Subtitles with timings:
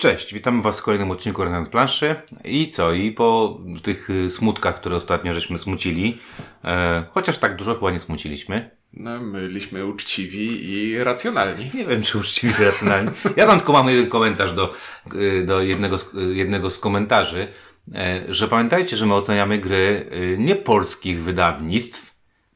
[0.00, 2.14] Cześć, witamy Was w kolejnym odcinku Renant Planszy.
[2.44, 2.92] I co?
[2.92, 6.18] I po tych y, smutkach, które ostatnio żeśmy smucili,
[6.64, 8.70] e, chociaż tak dużo chyba nie smuciliśmy.
[8.92, 11.70] No, my byliśmy uczciwi i racjonalni.
[11.74, 13.10] Nie wiem, czy uczciwi i racjonalni.
[13.36, 14.74] Ja tam tylko mam jeden komentarz do,
[15.14, 17.48] y, do jednego, z, y, jednego z komentarzy,
[17.94, 22.09] e, że pamiętajcie, że my oceniamy gry nie polskich wydawnictw,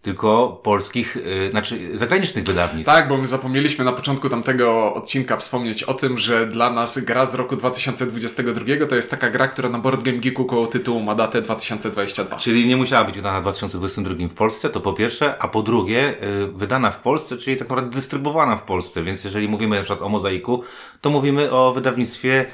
[0.04, 2.92] tylko polskich, y, znaczy zagranicznych wydawnictw.
[2.92, 7.26] Tak, bo my zapomnieliśmy na początku tamtego odcinka wspomnieć o tym, że dla nas gra
[7.26, 11.14] z roku 2022 to jest taka gra, która na Board Game Geeku koło tytułu ma
[11.14, 12.36] datę 2022.
[12.36, 16.14] Czyli nie musiała być wydana w 2022 w Polsce, to po pierwsze, a po drugie,
[16.22, 20.02] y, wydana w Polsce, czyli tak naprawdę dystrybuowana w Polsce, więc jeżeli mówimy na przykład
[20.02, 20.62] o mozaiku,
[21.00, 22.46] to mówimy o wydawnictwie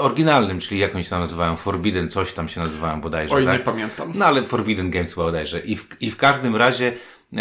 [0.00, 3.58] oryginalnym, czyli jak oni się tam nazywają, Forbidden, coś tam się nazywają bodajże, Oj, tak?
[3.58, 4.12] nie pamiętam.
[4.14, 5.60] No ale Forbidden Games bodajże.
[5.60, 6.92] I w, i w każdym razie
[7.36, 7.40] e,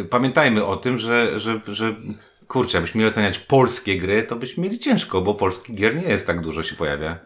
[0.00, 1.94] e, pamiętajmy o tym, że, że, że
[2.48, 6.26] kurczę, jakbyśmy mieli oceniać polskie gry, to byśmy mieli ciężko, bo polskich gier nie jest
[6.26, 7.18] tak dużo się pojawia.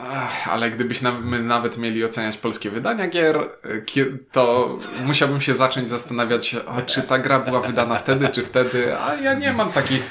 [0.00, 3.50] Ach, ale gdybyśmy nawet mieli oceniać polskie wydania gier,
[3.86, 8.98] kie- to musiałbym się zacząć zastanawiać, a czy ta gra była wydana wtedy, czy wtedy,
[8.98, 10.10] a ja nie mam takich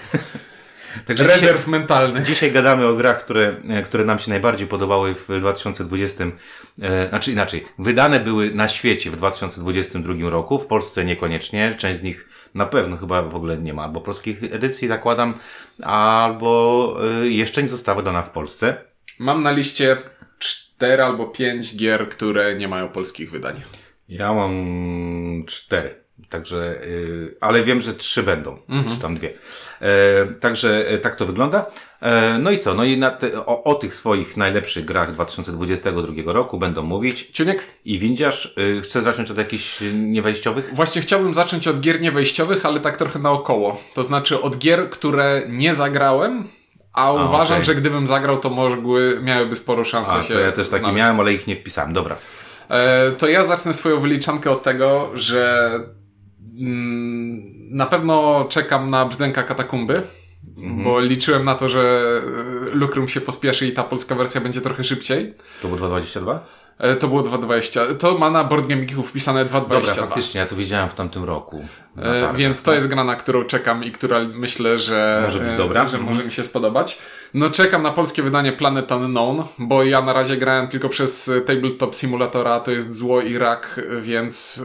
[1.06, 2.26] Także rezerw mentalnych.
[2.26, 6.32] Dzisiaj gadamy o grach, które, e, które nam się najbardziej podobały w 2020,
[6.82, 12.04] e, znaczy inaczej, wydane były na świecie w 2022 roku, w Polsce niekoniecznie, część z
[12.04, 15.34] nich na pewno chyba w ogóle nie ma, albo polskich edycji zakładam,
[15.84, 18.78] albo e, jeszcze nie została wydana w Polsce.
[19.20, 19.98] Mam na liście
[20.40, 23.62] cztery albo pięć gier, które nie mają polskich wydań.
[24.10, 24.54] Ja mam
[25.48, 26.04] cztery.
[26.30, 28.58] Także, y, ale wiem, że trzy będą,
[28.90, 29.34] czy tam dwie.
[29.84, 31.66] E, także e, tak to wygląda.
[32.02, 32.74] E, no i co?
[32.74, 38.00] No i te, o, o tych swoich najlepszych grach 2022 roku będą mówić Ciuniek, i
[38.00, 38.54] Windziarz.
[38.58, 40.76] Y, chcę zacząć od jakichś niewejściowych?
[40.76, 43.82] Właśnie chciałbym zacząć od gier niewejściowych, ale tak trochę naokoło.
[43.94, 46.48] To znaczy od gier, które nie zagrałem,
[46.94, 47.64] a, uważam, okej.
[47.64, 50.98] że gdybym zagrał, to mogły, miałyby sporo szansę A, się to ja też taki znaleźć.
[50.98, 51.94] miałem, ale ich nie wpisałem.
[51.94, 52.16] Dobra.
[52.70, 55.72] E, to ja zacznę swoją wyliczankę od tego, że
[57.70, 60.02] na pewno czekam na brzdęka katakumby,
[60.58, 60.84] Mhm.
[60.84, 61.82] bo liczyłem na to, że
[62.72, 65.34] e, Lucrum się pospieszy i ta polska wersja będzie trochę szybciej.
[65.62, 66.40] To było 2,22?
[66.80, 67.98] E, to było 2.20.
[67.98, 69.70] To ma na Board Game Geeku wpisane 2.22.
[69.70, 71.66] Dobra, faktycznie, ja to wiedziałem w tamtym roku.
[71.98, 72.34] E.
[72.36, 75.88] Więc to jest gra, na którą czekam i która myślę, że Może być e, dobra.
[75.88, 76.14] że Mhm.
[76.14, 76.98] może mi się spodobać.
[77.34, 81.42] No czekam na polskie wydanie Planet Unknown, bo ja na razie grałem tylko przez e,
[81.42, 84.64] Tabletop Simulatora, to jest zło i rak, więc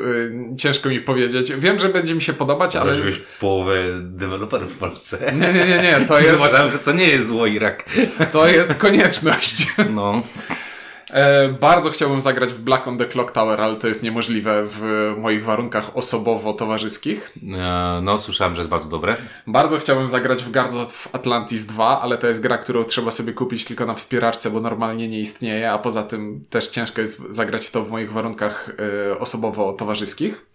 [0.52, 1.52] e, ciężko mi powiedzieć.
[1.52, 2.92] Wiem, że będzie mi się podobać, ale...
[2.92, 5.32] Wyobraziłeś połowę deweloperów w Polsce.
[5.34, 7.84] Nie, nie, nie, nie, to jest, Uważam, że to nie jest zło Irak.
[8.32, 9.66] to jest konieczność.
[9.90, 10.22] No.
[11.12, 15.14] E, bardzo chciałbym zagrać w Black on the Clock Tower, ale to jest niemożliwe w
[15.18, 17.32] moich warunkach osobowo-towarzyskich.
[17.58, 19.16] E, No, słyszałem, że jest bardzo dobre.
[19.46, 23.32] Bardzo chciałbym zagrać w Guards of Atlantis 2, ale to jest gra, którą trzeba sobie
[23.32, 27.66] kupić tylko na wspieraczce, bo normalnie nie istnieje, a poza tym też ciężko jest zagrać
[27.66, 28.68] w to w moich warunkach
[29.12, 30.46] y, osobowo-towarzyskich.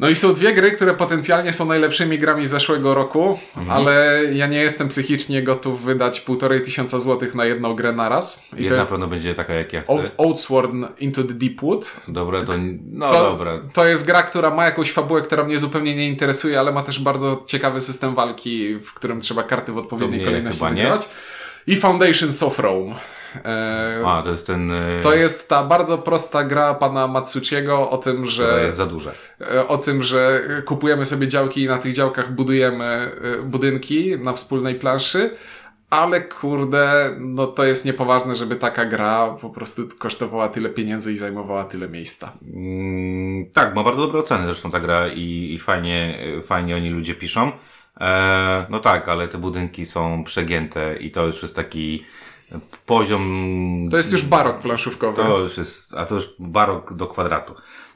[0.00, 3.38] No i są dwie gry, które potencjalnie są najlepszymi grami zeszłego roku,
[3.68, 8.46] ale ja nie jestem psychicznie gotów wydać półtorej tysiąca złotych na jedną grę naraz.
[8.46, 10.10] I to Jedna jest pewno będzie taka, jak ja chcę.
[10.16, 11.96] Oatsworn Into the Deepwood.
[12.08, 12.52] Dobra, to...
[12.92, 13.60] No To, dobra.
[13.72, 17.00] to jest gra, która ma jakąś fabułę, która mnie zupełnie nie interesuje, ale ma też
[17.00, 21.08] bardzo ciekawy system walki, w którym trzeba karty w odpowiedniej kolejności zagrać.
[21.66, 22.94] I Foundations of Rome.
[23.44, 24.70] E, A, to jest ten...
[24.70, 29.12] e, to jest ta bardzo prosta gra pana Matsuchiego o tym, że jest za duże.
[29.40, 33.10] e, o tym, że kupujemy sobie działki i na tych działkach budujemy
[33.44, 35.30] budynki na wspólnej planszy.
[35.90, 41.16] Ale kurde, no to jest niepoważne, żeby taka gra po prostu kosztowała tyle pieniędzy i
[41.16, 42.32] zajmowała tyle miejsca.
[42.54, 47.14] Mm, tak, ma bardzo dobre oceny zresztą ta gra i, i fajnie, fajnie oni ludzie
[47.14, 47.52] piszą.
[48.00, 52.04] E, no tak, ale te budynki są przegięte i to już jest taki
[52.86, 53.88] poziom...
[53.90, 55.22] To jest już barok planszówkowy.
[55.22, 57.54] To już jest, a to już barok do kwadratu.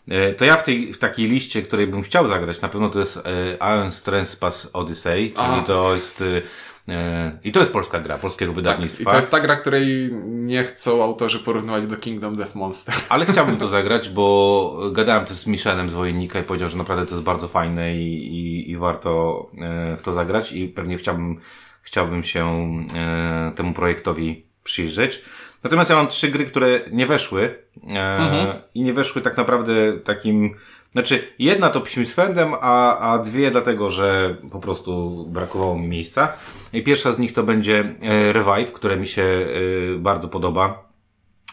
[0.09, 2.99] E, To ja w tej, w takiej liście, której bym chciał zagrać, na pewno to
[2.99, 3.19] jest
[3.59, 5.63] Aeon's Trespass Odyssey, czyli A.
[5.63, 6.23] to jest,
[6.89, 9.11] e, e, i to jest polska gra, polskiego Tak, i wydawnictwa.
[9.11, 12.95] to jest ta gra, której nie chcą autorzy porównywać do Kingdom Death Monster.
[13.09, 17.07] Ale chciałbym to zagrać, bo gadałem też z Michelem z Wojennika i powiedział, że naprawdę
[17.07, 19.47] to jest bardzo fajne i, i, i warto
[19.99, 21.41] w to zagrać i pewnie chciałbym,
[21.85, 22.49] chciałbym się
[22.95, 25.23] e, temu projektowi przyjrzeć.
[25.65, 27.59] Natomiast ja mam trzy gry, które nie weszły
[27.89, 30.55] e, i nie weszły tak naprawdę takim
[30.95, 36.33] znaczy, jedna to psim swędem, a, a dwie dlatego, że po prostu brakowało mi miejsca.
[36.73, 39.47] I pierwsza z nich to będzie e, Revive, które mi się e,
[39.99, 40.89] bardzo podoba.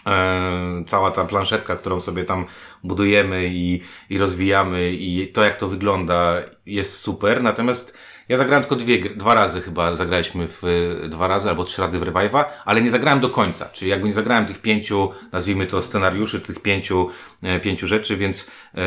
[0.07, 2.45] E, cała ta planszetka, którą sobie tam
[2.83, 6.35] budujemy i, i rozwijamy i to jak to wygląda
[6.65, 7.43] jest super.
[7.43, 7.97] Natomiast
[8.29, 10.61] Ja zagrałem tylko dwie, dwa razy chyba zagraliśmy w,
[11.09, 13.69] dwa razy albo trzy razy w Revive'a, ale nie zagrałem do końca.
[13.69, 17.09] Czyli jakby nie zagrałem tych pięciu, nazwijmy to scenariuszy, tych pięciu,
[17.43, 18.81] e, pięciu rzeczy, więc, e,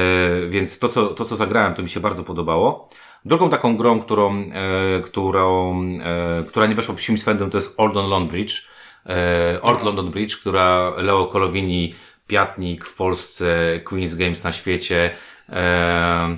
[0.49, 2.89] więc to co, to co zagrałem to mi się bardzo podobało.
[3.25, 7.97] Drugą taką grą, którą, e, którą, e, która nie weszła psim swędem to jest Old
[7.97, 8.69] on London Bridge.
[9.07, 11.95] E, Old London Bridge, która Leo Kolowini,
[12.27, 15.11] Piatnik w Polsce, Queen's Games na świecie,
[15.49, 16.37] e,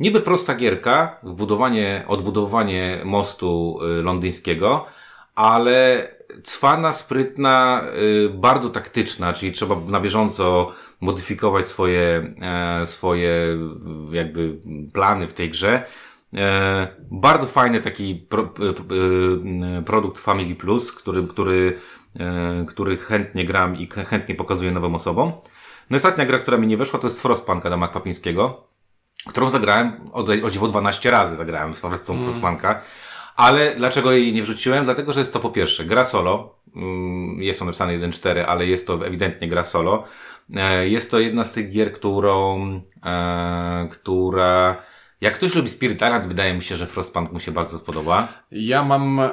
[0.00, 4.86] Niby prosta gierka, wbudowanie, odbudowanie mostu y, londyńskiego,
[5.34, 6.08] ale
[6.44, 7.82] cwana, sprytna,
[8.26, 13.58] y, bardzo taktyczna, czyli trzeba na bieżąco modyfikować swoje, e, swoje
[14.12, 14.58] jakby
[14.92, 15.84] plany w tej grze.
[16.34, 18.26] E, bardzo fajny taki
[19.78, 21.78] y, produkt Family Plus, który, który,
[22.20, 25.32] e, który chętnie gram i chętnie pokazuję nowym osobom.
[25.90, 28.67] No i ostatnia gra, która mi nie weszła, to jest Frostpunk Adama Kwapińskiego
[29.26, 32.26] którą zagrałem o, o dziwo 12 razy zagrałem z wersją mm.
[32.26, 32.80] Crossmanka.
[33.36, 34.84] Ale dlaczego jej nie wrzuciłem?
[34.84, 36.54] Dlatego, że jest to po pierwsze gra solo.
[36.76, 40.04] Mm, jest to napisane 1.4, ale jest to ewidentnie gra solo.
[40.56, 44.76] E, jest to jedna z tych gier, którą, e, która
[45.20, 48.28] jak ktoś lubi Spirit Island, wydaje mi się, że Frostpunk mu się bardzo spodoba.
[48.50, 49.30] Ja mam e,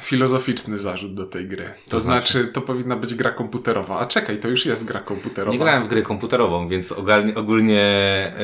[0.00, 1.64] filozoficzny zarzut do tej gry.
[1.84, 3.98] To, to znaczy, znaczy, to powinna być gra komputerowa.
[3.98, 5.52] A czekaj, to już jest gra komputerowa.
[5.52, 8.42] Nie grałem w grę komputerową, więc ogólnie, ogólnie e,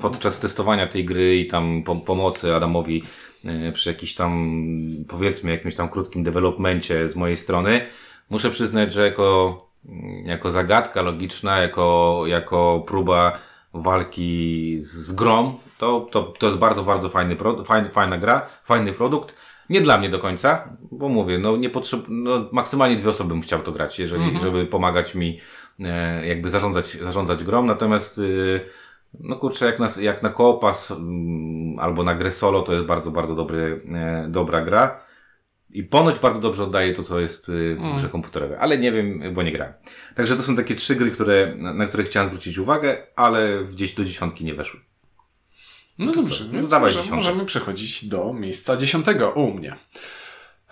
[0.00, 3.02] podczas testowania tej gry i tam pom pomocy Adamowi
[3.44, 4.60] e, przy jakimś tam,
[5.08, 7.80] powiedzmy, jakimś tam krótkim developmencie z mojej strony,
[8.30, 9.70] muszę przyznać, że jako,
[10.24, 13.38] jako zagadka logiczna, jako, jako próba
[13.74, 18.92] walki z grom, to, to, to jest bardzo, bardzo fajny, pro, fajny, fajna gra, fajny
[18.92, 19.36] produkt.
[19.70, 23.42] Nie dla mnie do końca, bo mówię, no nie potrzeb, no maksymalnie dwie osoby bym
[23.42, 24.40] chciał to grać, jeżeli, mm -hmm.
[24.42, 25.40] żeby pomagać mi
[25.80, 28.60] e, jakby zarządzać, zarządzać grom, natomiast y,
[29.20, 30.94] no kurczę, jak na, jak na koopas y,
[31.78, 35.00] albo na grę solo to jest bardzo, bardzo dobry, e, dobra gra.
[35.70, 37.96] I ponoć bardzo dobrze oddaje to, co jest y, w mm.
[37.96, 39.74] grze komputerowej, ale nie wiem, bo nie grałem.
[40.14, 44.04] Także to są takie trzy gry, które, na które chciałem zwrócić uwagę, ale gdzieś do
[44.04, 44.80] dziesiątki nie weszły.
[45.98, 49.76] No dobrze, więc może, możemy przechodzić do miejsca dziesiątego u mnie.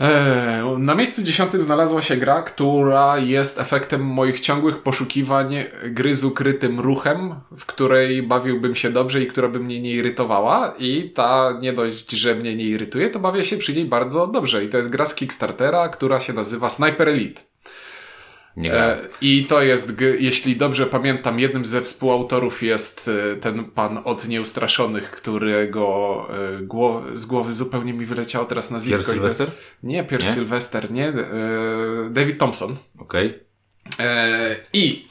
[0.01, 6.25] Eee, na miejscu dziesiątym znalazła się gra, która jest efektem moich ciągłych poszukiwań gry z
[6.25, 10.75] ukrytym ruchem, w której bawiłbym się dobrze i która by mnie nie irytowała.
[10.79, 14.65] I ta nie dość, że mnie nie irytuje, to bawię się przy niej bardzo dobrze.
[14.65, 17.43] I to jest gra z Kickstartera, która się nazywa Sniper Elite.
[18.57, 23.99] Nie e, I to jest, jeśli dobrze pamiętam, jednym ze współautorów jest e, ten pan
[24.05, 26.27] od Nieustraszonych, którego
[27.11, 29.03] e, z głowy zupełnie mi wyleciało teraz nazwisko.
[29.03, 29.51] Pierre Sylwester?
[29.83, 30.31] Nie, Pierre nie?
[30.31, 31.13] Sylwester, nie.
[32.11, 32.77] David Thompson.
[32.99, 33.39] Okej.
[33.95, 34.57] Okay.
[34.73, 35.07] I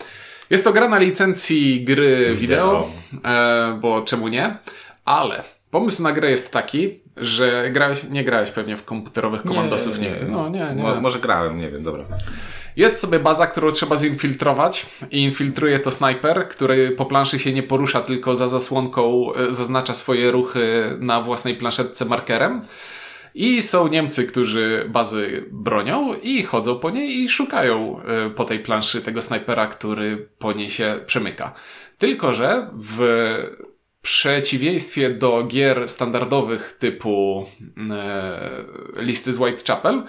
[0.49, 4.57] jest to gra na licencji gry wideo, wideo bo czemu nie?
[5.05, 10.09] Ale pomysł na grę jest taki, że grałeś, nie grałeś pewnie w komputerowych komandosów nie,
[10.09, 10.25] nigdy.
[10.25, 10.83] No, nie, nie.
[10.83, 12.05] Mo może grałem, nie wiem, dobra.
[12.79, 17.63] Jest sobie baza, którą trzeba zinfiltrować i infiltruje to snajper, który po planszy się nie
[17.63, 22.61] porusza, tylko za zasłonką e, zaznacza swoje ruchy na własnej planszetce markerem.
[23.35, 28.59] I są Niemcy, którzy bazy bronią i chodzą po niej i szukają e, po tej
[28.59, 31.53] planszy tego snajpera, który po niej się przemyka.
[31.97, 32.99] Tylko, że w
[34.01, 37.45] przeciwieństwie do gier standardowych typu
[37.91, 40.03] e, listy z Whitechapel,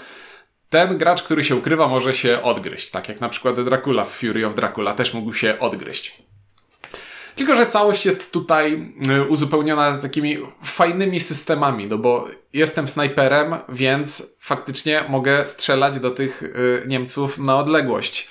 [0.71, 2.91] ten gracz, który się ukrywa, może się odgryźć.
[2.91, 6.23] Tak jak na przykład Dracula w Fury of Dracula też mógł się odgryźć.
[7.35, 14.39] Tylko, że całość jest tutaj y, uzupełniona takimi fajnymi systemami, no bo jestem snajperem, więc
[14.41, 18.29] faktycznie mogę strzelać do tych y, Niemców na odległość.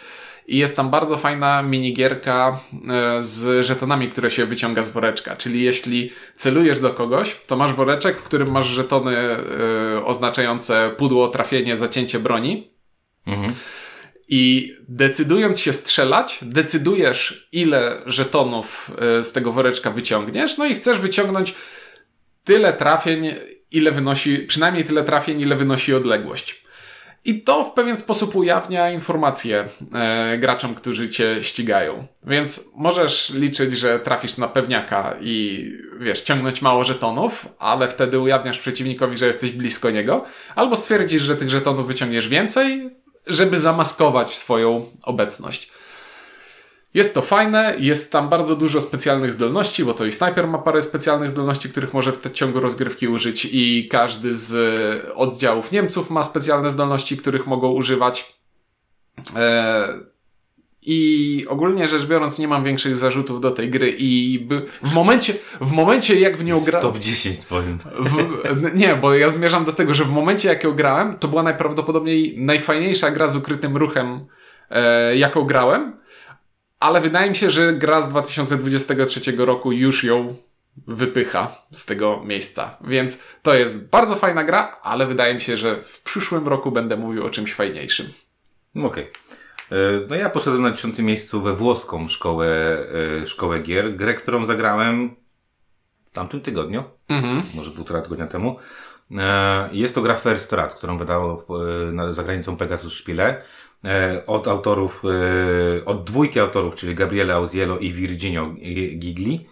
[0.50, 5.36] I jest tam bardzo fajna minigierka e, z żetonami, które się wyciąga z woreczka.
[5.36, 9.40] Czyli jeśli celujesz do kogoś, to masz woreczek, w którym masz żetony e,
[10.06, 12.72] oznaczające pudło, trafienie, zacięcie broni.
[13.28, 13.56] Mhm.
[14.28, 21.00] I decydując się strzelać, decydujesz, ile żetonów e, z tego woreczka wyciągniesz, no i chcesz
[21.00, 21.56] wyciągnąć
[22.44, 23.34] tyle trafień,
[23.72, 26.69] ile wynosi, przynajmniej tyle trafień, ile wynosi odległość.
[27.26, 32.08] I to w pewien sposób ujawnia informacje e, graczom, którzy cię ścigają.
[32.24, 35.66] Więc możesz liczyć, że trafisz na pewniaka i
[36.00, 41.36] wiesz, ciągnąć mało żetonów, ale wtedy ujawniasz przeciwnikowi, że jesteś blisko niego, albo stwierdzisz, że
[41.36, 42.90] tych żetonów wyciągniesz więcej,
[43.28, 45.72] żeby zamaskować swoją obecność.
[46.94, 50.82] Jest to fajne, jest tam bardzo dużo specjalnych zdolności, bo to i snajper ma parę
[50.82, 54.56] specjalnych zdolności, których może w ciągu rozgrywki użyć i każdy z
[55.16, 58.38] oddziałów Niemców ma specjalne zdolności, których mogą używać.
[59.36, 59.88] E,
[60.82, 63.96] I ogólnie rzecz biorąc, nie mam większych zarzutów do tej gry.
[63.98, 64.48] I
[64.84, 66.82] w momencie, w momencie jak w nią grałem.
[66.82, 67.78] Top 10 twoim.
[68.74, 72.36] Nie, bo ja zmierzam do tego, że w momencie jak ją grałem, to była najprawdopodobniej
[72.38, 74.26] najfajniejsza gra z ukrytym ruchem,
[74.70, 75.99] e, jaką grałem.
[76.80, 80.36] Ale wydaje mi się, że gra z 2023 roku już ją
[80.88, 82.78] wypycha z tego miejsca.
[82.88, 86.98] Więc to jest bardzo fajna gra, ale wydaje mi się, że w przyszłym roku będę
[86.98, 88.06] mówił o czymś fajniejszym.
[88.76, 88.88] Okej.
[88.88, 89.10] Okay.
[90.10, 92.78] No ja poszedłem na dziesiątym miejscu we włoską szkołę,
[93.22, 93.96] e, szkołę gier.
[93.96, 95.16] Grę, którą zagrałem
[96.06, 97.44] w tamtym tygodniu, mhm.
[97.54, 98.60] może półtora tygodnia temu.
[99.18, 101.48] E, jest to gra First Rat, którą wydało
[102.12, 103.42] za granicą Pegasus Spiele.
[104.28, 105.04] Od autorów,
[105.86, 108.54] od dwójki autorów, czyli Gabriele Auziello i Virginio
[108.98, 109.48] Gigli.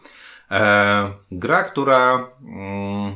[1.31, 3.15] Gra, która mm,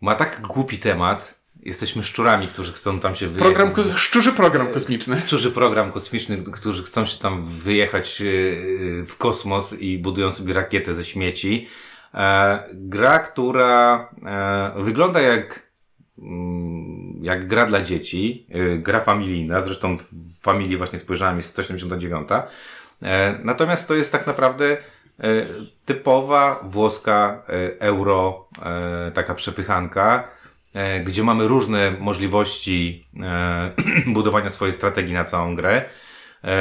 [0.00, 3.54] ma tak głupi temat, jesteśmy szczurami, którzy chcą tam się wyjechać.
[3.54, 5.20] Program, szczurzy program kosmiczny.
[5.26, 8.24] Szczurzy program kosmiczny, którzy chcą się tam wyjechać e,
[9.04, 11.68] w kosmos i budują sobie rakietę ze śmieci.
[12.14, 15.69] E, gra, która e, wygląda jak
[17.20, 18.46] jak gra dla dzieci,
[18.78, 20.04] gra familijna, zresztą w
[20.42, 22.28] familii właśnie spojrzałem, jest 179.
[23.44, 24.76] Natomiast to jest tak naprawdę
[25.84, 27.42] typowa włoska
[27.80, 28.48] euro,
[29.14, 30.28] taka przepychanka,
[30.74, 33.70] E, gdzie mamy różne możliwości e,
[34.14, 35.84] budowania swojej strategii na całą grę.
[36.44, 36.52] E,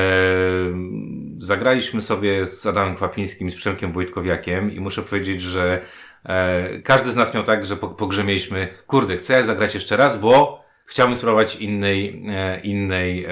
[1.37, 5.81] zagraliśmy sobie z Adamem Kwapińskim, z Przemkiem Wojtkowiakiem i muszę powiedzieć, że
[6.83, 11.55] każdy z nas miał tak, że pogrzemieliśmy, kurde, chcę zagrać jeszcze raz, bo chciałbym spróbować
[11.55, 12.25] innej,
[12.63, 13.27] innej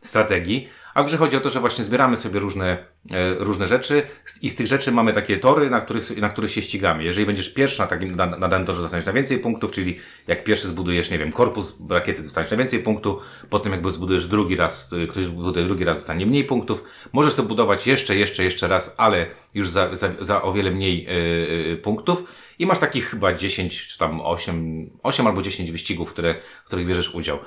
[0.00, 0.68] strategii.
[0.98, 2.78] A grze chodzi o to, że właśnie zbieramy sobie różne,
[3.10, 4.02] e, różne rzeczy
[4.42, 7.04] i z tych rzeczy mamy takie tory, na których, na których się ścigamy.
[7.04, 10.44] Jeżeli będziesz pierwszy na, takim, na, na danym torze, dostaniesz na więcej punktów, czyli jak
[10.44, 14.90] pierwszy zbudujesz, nie wiem, korpus rakiety, dostaniesz na więcej punktów, potem jakby zbudujesz drugi raz,
[14.92, 16.84] e, ktoś zbuduje drugi raz, dostanie mniej punktów.
[17.12, 21.04] Możesz to budować jeszcze, jeszcze, jeszcze raz, ale już za, za, za o wiele mniej
[21.04, 22.24] yy, punktów.
[22.58, 26.86] I masz takich chyba 10, czy tam 8, 8 albo 10 wyścigów, które, w których
[26.86, 27.38] bierzesz udział.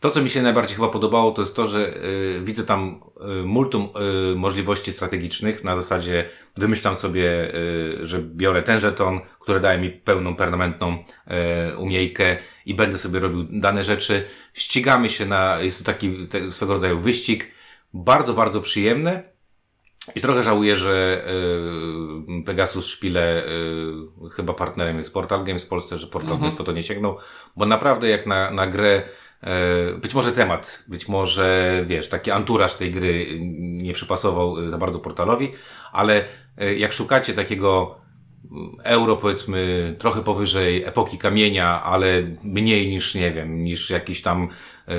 [0.00, 3.00] To, co mi się najbardziej chyba podobało, to jest to, że y, widzę tam
[3.40, 3.88] y, multum
[4.32, 5.64] y, możliwości strategicznych.
[5.64, 10.98] Na zasadzie wymyślam sobie, y, że biorę ten żeton, który daje mi pełną, permanentną
[11.72, 14.24] y, umiejkę i będę sobie robił dane rzeczy.
[14.54, 17.48] Ścigamy się na, jest to taki te, swego rodzaju wyścig.
[17.94, 19.22] Bardzo, bardzo przyjemny.
[20.14, 21.24] I trochę żałuję, że
[22.40, 26.40] y, Pegasus Szpile y, chyba partnerem jest Portal Games w Polsce, że Portal mhm.
[26.40, 27.18] Games po to nie sięgnął,
[27.56, 29.02] bo naprawdę jak na, na grę
[30.02, 33.26] być może temat, być może, wiesz, taki anturaż tej gry
[33.60, 35.52] nie przypasował za bardzo portalowi,
[35.92, 36.24] ale
[36.58, 38.00] e, jak szukacie takiego
[38.50, 42.06] mm, euro, powiedzmy, trochę powyżej epoki kamienia, ale
[42.42, 44.48] mniej niż, nie wiem, niż jakiś tam
[44.88, 44.94] yy,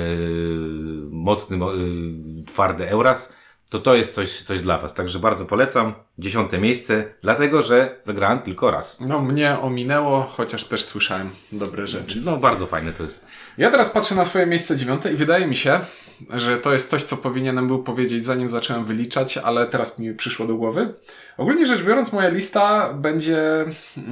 [1.10, 3.36] mocny, yy, twardy euras,
[3.72, 4.94] to to jest coś, coś dla Was.
[4.94, 5.94] Także bardzo polecam.
[6.18, 9.00] Dziesiąte miejsce, dlatego że zagrałem tylko raz.
[9.00, 12.20] No, mnie ominęło, chociaż też słyszałem dobre rzeczy.
[12.24, 13.26] No, bardzo fajne to jest.
[13.58, 15.80] Ja teraz patrzę na swoje miejsce dziewiąte i wydaje mi się,
[16.30, 20.46] że to jest coś, co powinienem był powiedzieć, zanim zacząłem wyliczać, ale teraz mi przyszło
[20.46, 20.94] do głowy.
[21.36, 23.64] Ogólnie rzecz biorąc, moja lista będzie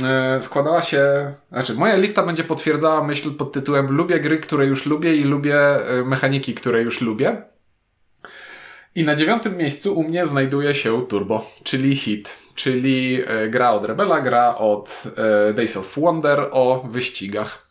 [0.04, 4.86] e, składała się, znaczy, moja lista będzie potwierdzała myśl pod tytułem lubię gry, które już
[4.86, 7.42] lubię i lubię e, mechaniki, które już lubię.
[8.94, 13.84] I na dziewiątym miejscu u mnie znajduje się Turbo, czyli hit, czyli e, gra od
[13.84, 15.02] Rebela, gra od
[15.48, 17.70] e, Days of Wonder o wyścigach.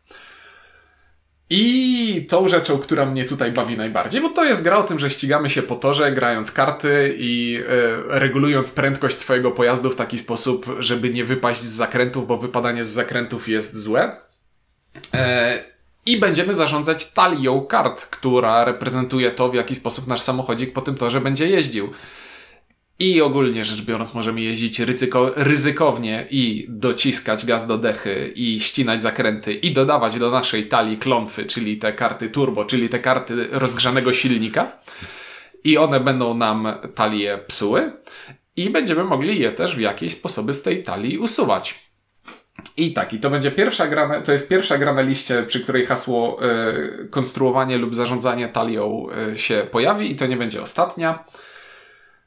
[1.49, 5.09] I tą rzeczą, która mnie tutaj bawi najbardziej, bo to jest gra o tym, że
[5.09, 10.65] ścigamy się po torze, grając karty i e, regulując prędkość swojego pojazdu w taki sposób,
[10.79, 14.17] żeby nie wypaść z zakrętów, bo wypadanie z zakrętów jest złe.
[15.13, 15.63] E,
[16.05, 20.95] i będziemy zarządzać talią kart, która reprezentuje to, w jaki sposób nasz samochodzik po tym
[20.95, 21.89] torze będzie jeździł.
[22.99, 29.01] I ogólnie rzecz biorąc, możemy jeździć ryzyko, ryzykownie i dociskać gaz do dechy i ścinać
[29.01, 34.13] zakręty i dodawać do naszej talii klątwy, czyli te karty turbo, czyli te karty rozgrzanego
[34.13, 34.71] silnika.
[35.63, 37.91] I one będą nam talię psuły
[38.55, 41.88] i będziemy mogli je też w jakiś sposoby z tej talii usuwać.
[42.79, 45.85] I tak, i to będzie pierwsza gra, to jest pierwsza gra na liście, przy której
[45.85, 51.23] hasło y, konstruowanie lub zarządzanie talią y, się pojawi i to nie będzie ostatnia.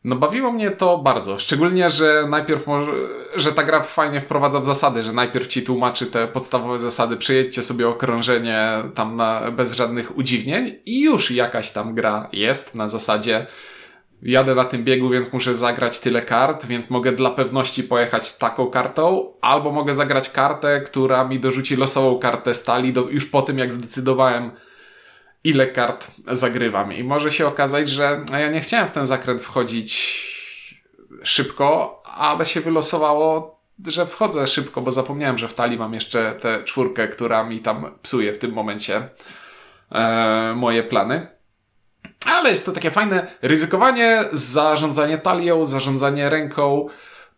[0.05, 2.93] No bawiło mnie to bardzo, szczególnie, że najpierw może,
[3.37, 7.63] że ta gra fajnie wprowadza w zasady, że najpierw ci tłumaczy te podstawowe zasady, przejedźcie
[7.63, 13.47] sobie okrążenie tam na, bez żadnych udziwnień i już jakaś tam gra jest na zasadzie
[14.23, 18.67] jadę na tym biegu, więc muszę zagrać tyle kart, więc mogę dla pewności pojechać taką
[18.67, 23.59] kartą, albo mogę zagrać kartę, która mi dorzuci losową kartę stali do, już po tym,
[23.59, 24.51] jak zdecydowałem,
[25.45, 26.93] ile kart zagrywam.
[26.93, 30.23] I może się okazać, że ja nie chciałem w ten zakręt wchodzić
[31.25, 36.65] szybko, ale się wylosowało, że wchodzę szybko, bo zapomniałem, że w talii mam jeszcze tę
[36.65, 39.09] czwórkę, która mi tam psuje w tym momencie
[39.93, 41.27] e, moje plany.
[42.27, 46.87] Ale jest to takie fajne ryzykowanie, zarządzanie talią, zarządzanie ręką,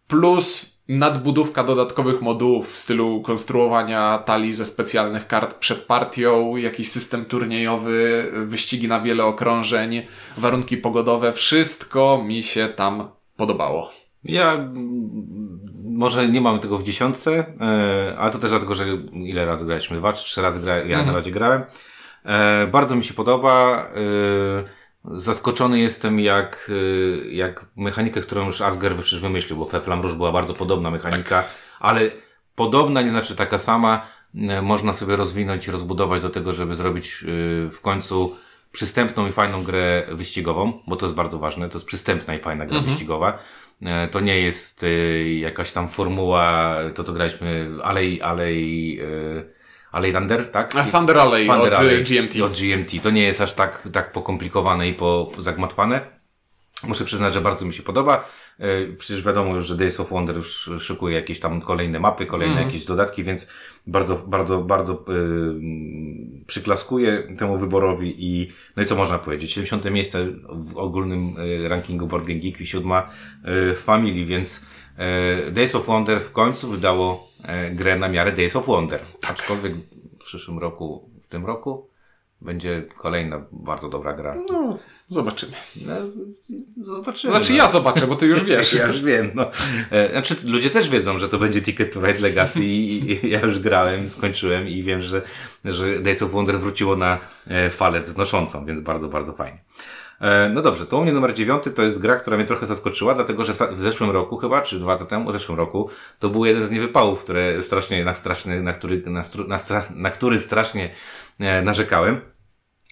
[0.09, 7.25] plus nadbudówka dodatkowych modułów w stylu konstruowania talii ze specjalnych kart przed partią, jakiś system
[7.25, 10.03] turniejowy, wyścigi na wiele okrążeń,
[10.37, 13.91] warunki pogodowe, wszystko mi się tam podobało.
[14.25, 14.69] Ja
[15.85, 19.97] może nie mam tego w dziesiątce, e, ale to też dlatego, że ile razy graliśmy?
[19.97, 21.62] Dwa czy trzy razy gra, ja na razie grałem.
[22.25, 23.87] E, bardzo mi się podoba.
[23.97, 24.64] E,
[25.04, 30.33] zaskoczony jestem, jak, e, jak mechanikę, którą już Asger przecież wymyślił, bo Feflam Rouge była
[30.33, 31.45] bardzo podobna mechanika,
[31.81, 32.00] ale
[32.54, 34.07] podobna nie znaczy taka sama.
[34.49, 37.26] E, Można sobie rozwinąć i rozbudować do tego, żeby zrobić e,
[37.71, 38.37] w końcu
[38.73, 41.69] przystępną i fajną grę wyścigową, bo to jest bardzo ważne.
[41.69, 43.38] To jest przystępna i fajna gra wyścigowa.
[43.83, 44.88] E, To nie jest e,
[45.35, 48.99] jakaś tam formuła, to co graliśmy, Alley, Alley,
[49.40, 49.45] e,
[49.94, 50.76] Alley Thunder, tak?
[50.76, 52.42] A Thunder Alley Thunder od Alley y, GMT.
[52.42, 53.02] Od GMT.
[53.02, 56.00] To nie jest aż tak, tak pokomplikowane i po, zagmatwane.
[56.86, 58.28] Muszę przyznać, że bardzo mi się podoba.
[58.58, 62.62] E, Przecież wiadomo już, że Days of Wonder już szykuje jakieś tam kolejne mapy, kolejne
[62.62, 63.48] jakieś dodatki, więc
[63.86, 69.52] bardzo, bardzo, bardzo yy, przyklaskuję temu wyborowi i no i co można powiedzieć?
[69.52, 71.34] 70 miejsce w ogólnym
[71.68, 74.66] rankingu Board Game Geek i siódma y, w Family, więc
[75.48, 77.34] y, Days of Wonder w końcu wydało
[77.72, 79.00] grę na miarę Days of Wonder.
[79.28, 81.88] Aczkolwiek w przyszłym roku, w tym roku
[82.40, 84.36] będzie kolejna bardzo dobra gra.
[84.52, 85.52] No, zobaczymy.
[85.76, 85.94] No,
[86.80, 87.30] zobaczymy.
[87.30, 87.58] Znaczy no.
[87.58, 88.72] ja zobaczę, bo ty już wiesz.
[88.72, 89.50] Ja już wiem, no.
[89.90, 93.40] E, Znaczy, ludzie też wiedzą, że to będzie Ticket to Ride Legacy i, i ja
[93.40, 95.22] już grałem, skończyłem i wiem, że,
[95.64, 99.58] że Days of Wonder wróciło na e, falę wznoszącą, więc bardzo, bardzo fajnie.
[100.25, 103.14] E, No dobrze, to u mnie numer dziewiąty to jest gra, która mnie trochę zaskoczyła,
[103.14, 106.45] dlatego że w, zeszłym roku chyba, czy dwa lata temu, w zeszłym roku, to był
[106.45, 110.40] jeden z niewypałów, które strasznie, na straszny, na który, na, stru- na, stra, na który
[110.40, 110.90] strasznie
[111.40, 112.21] e, narzekałem.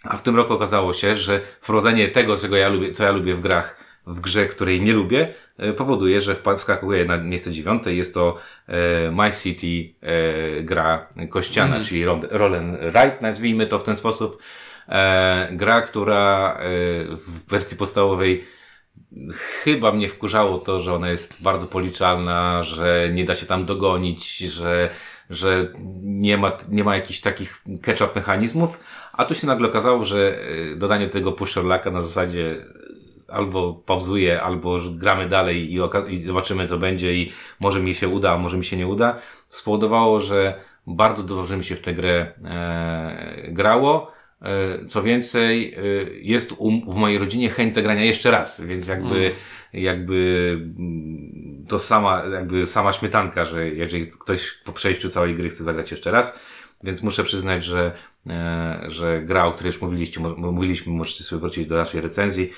[0.05, 3.35] A w tym roku okazało się, że wprowadzenie tego, czego ja lubię, co ja lubię
[3.35, 7.95] w grach, w grze, której nie lubię, e, powoduje, że wskakuje na miejsce dziewiąte.
[7.95, 8.39] Jest to
[9.13, 9.95] My City
[10.63, 14.43] gra kościana, czyli ro- roll and write, nazwijmy to w ten sposób.
[14.89, 16.61] E, gra, która e,
[17.17, 18.45] w wersji podstawowej
[19.65, 24.39] chyba mnie wkurzało to, że ona jest bardzo policzalna, że nie da się tam dogonić,
[24.39, 24.91] że,
[25.31, 25.69] że
[26.03, 28.81] nie ma, nie ma jakichś takich catch-up mechanizmów,
[29.13, 30.39] a tu się nagle okazało, że
[30.73, 32.65] y, dodanie tego push-or-lucka na zasadzie
[33.29, 38.33] albo pauzuje, albo gramy dalej i, i zobaczymy co będzie i może mi się uda,
[38.33, 39.19] a może mi się nie uda,
[39.49, 40.55] spowodowało, że
[40.87, 44.13] bardzo dobrze mi się w tę grę e, grało.
[44.43, 45.81] E, Co więcej, e,
[46.21, 49.31] jest u, w mojej rodzinie chęć zagrania jeszcze raz, więc jakby,
[49.73, 55.65] jakby mm, to sama, jakby sama śmietanka, że jeżeli ktoś po przejściu całej gry chce
[55.65, 56.41] zagrać jeszcze raz,
[56.83, 57.93] więc muszę przyznać, że,
[58.27, 62.51] e, że gra, o której już mówiliście, mówiliśmy, możecie sobie wrócić do naszej recenzji,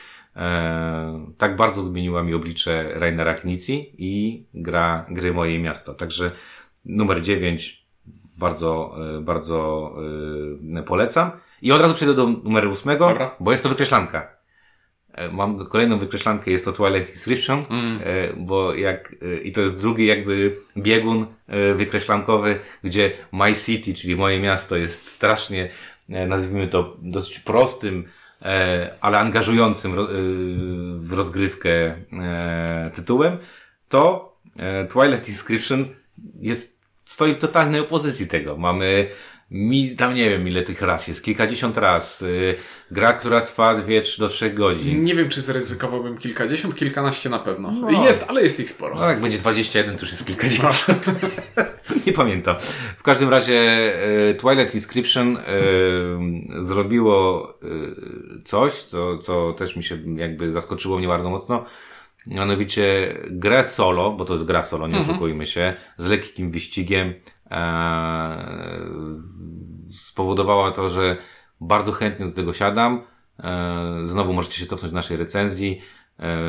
[1.39, 5.95] tak bardzo odmieniła mi oblicze Rainera Knici i gra gry Moje Miasto.
[5.95, 6.31] Także
[6.85, 7.87] numer 9
[8.37, 9.93] bardzo, bardzo
[10.87, 11.31] polecam.
[11.65, 13.37] I od razu przejdę do numeru 8, Dobra.
[13.41, 14.29] bo jest to wykreślanka.
[15.15, 17.65] E, Mam kolejną wykreślankę, jest to Twilight Inscription, e,
[18.37, 21.27] bo jak, e, i to jest drugi jakby biegun
[21.75, 25.71] wykreślankowy, gdzie My City, czyli moje miasto jest strasznie,
[26.09, 28.05] nazwijmy to dosyć prostym,
[29.01, 29.93] ale angażującym
[31.01, 31.95] w rozgrywkę
[32.95, 33.39] tytułem,
[33.89, 34.35] to
[34.93, 35.85] Twilight Inscription
[36.41, 38.57] jest, stoi w totalnej opozycji tego.
[38.57, 39.09] Mamy
[39.51, 42.23] mi, tam nie wiem ile tych raz jest, kilkadziesiąt raz.
[42.23, 42.55] Y,
[42.91, 45.05] gra, która trwa dwie, trzy do trzech godzin.
[45.05, 47.71] Nie wiem, czy zaryzykowałbym kilkadziesiąt, kilkanaście na pewno.
[47.71, 48.05] No.
[48.05, 48.95] Jest, ale jest ich sporo.
[48.95, 51.07] No jak będzie 21, to już jest kilkadziesiąt.
[52.07, 52.57] nie pamiętam.
[52.97, 53.61] W każdym razie
[54.31, 55.43] e, Twilight Inscription e,
[56.65, 61.65] zrobiło e, coś, co, co też mi się jakby zaskoczyło mnie bardzo mocno.
[62.27, 67.15] Mianowicie grę solo, bo to jest gra solo, nie oszukujmy się, z lekkim wyścigiem
[69.91, 71.17] spowodowała to, że
[71.61, 73.03] bardzo chętnie do tego siadam.
[73.41, 75.81] E, znowu możecie się cofnąć do naszej recenzji.
[76.21, 76.49] E,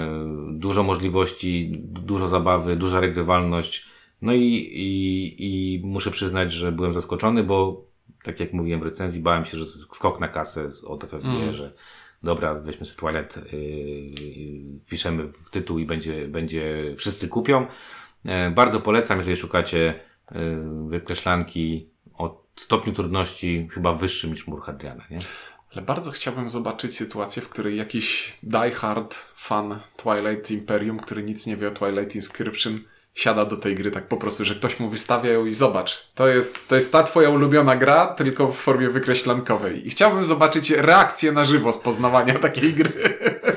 [0.51, 3.85] dużo możliwości, du- dużo zabawy, duża regrywalność.
[4.21, 4.41] No i,
[4.73, 7.85] i, i muszę przyznać, że byłem zaskoczony, bo
[8.23, 11.73] tak jak mówiłem w recenzji, bałem się, że skok na kasę z- od FFG, że
[12.23, 17.65] dobra, weźmy sobie Twilight, yy, wpiszemy w tytuł i będzie, będzie wszyscy kupią.
[18.25, 19.99] E, bardzo polecam, jeżeli szukacie
[20.85, 25.19] wykreślanki o stopniu trudności chyba wyższym niż mur Hadriana, nie?
[25.71, 31.57] Ale bardzo chciałbym zobaczyć sytuację, w której jakiś die-hard fan Twilight Imperium, który nic nie
[31.57, 32.77] wie o Twilight Inscription,
[33.13, 36.27] siada do tej gry tak po prostu, że ktoś mu wystawia ją i zobacz, to
[36.27, 39.87] jest, to jest ta twoja ulubiona gra, tylko w formie wykreślankowej.
[39.87, 42.91] I chciałbym zobaczyć reakcję na żywo z poznawania takiej gry.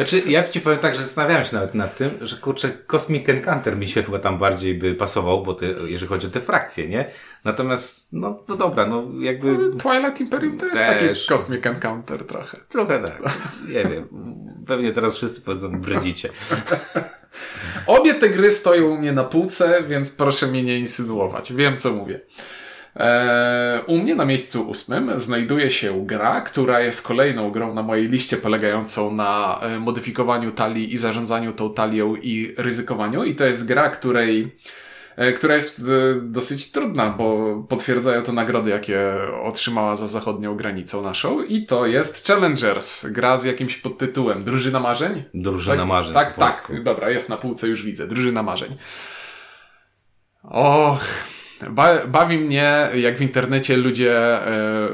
[0.00, 3.76] Znaczy, ja ci powiem tak, że zastanawiałem się nawet nad tym, że kurczę, Cosmic Encounter
[3.76, 7.10] mi się chyba tam bardziej by pasował, bo te, jeżeli chodzi o te frakcje, nie?
[7.44, 9.56] Natomiast, no, no dobra, no jakby...
[9.78, 11.26] Twilight Imperium to jest Też.
[11.26, 12.58] taki Cosmic Encounter trochę.
[12.68, 13.22] Trochę tak.
[13.68, 14.08] Nie wiem.
[14.66, 16.28] Pewnie teraz wszyscy powiedzą, bredzicie.
[17.86, 21.52] Obie te gry stoją u mnie na półce, więc proszę mnie nie insynuować.
[21.52, 22.20] Wiem, co mówię.
[22.96, 28.08] Eee, u mnie na miejscu ósmym znajduje się gra, która jest kolejną grą na mojej
[28.08, 33.24] liście polegającą na e, modyfikowaniu talii i zarządzaniu tą talią i ryzykowaniu.
[33.24, 34.56] I to jest gra, której
[35.16, 35.82] e, która jest e,
[36.22, 39.00] dosyć trudna, bo potwierdzają to nagrody, jakie
[39.42, 41.42] otrzymała za zachodnią granicą naszą.
[41.42, 45.24] I to jest Challengers, gra z jakimś podtytułem Drużyna Marzeń.
[45.34, 46.14] Drużyna tak, marzeń.
[46.14, 46.72] Tak, tak.
[46.82, 48.06] Dobra, jest na półce, już widzę.
[48.06, 48.76] Drużyna marzeń.
[50.42, 51.04] Och.
[51.70, 54.88] Ba bawi mnie, jak w internecie ludzie e, e,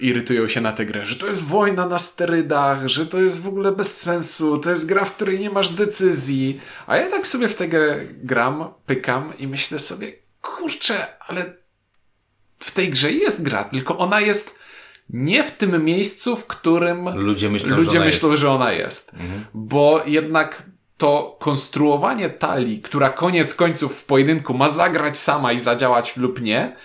[0.00, 3.48] irytują się na tę grę, że to jest wojna na sterydach, że to jest w
[3.48, 6.60] ogóle bez sensu, to jest gra, w której nie masz decyzji.
[6.86, 11.52] A ja tak sobie w tę grę gram, pykam i myślę sobie, kurczę, ale
[12.58, 14.58] w tej grze jest gra, tylko ona jest
[15.10, 18.40] nie w tym miejscu, w którym Ludzie myślą, ludzie że ona myślą, jest.
[18.40, 19.14] że ona jest.
[19.14, 19.44] Mhm.
[19.54, 20.62] Bo jednak
[20.98, 26.76] to konstruowanie talii, która koniec końców w pojedynku ma zagrać sama i zadziałać lub nie,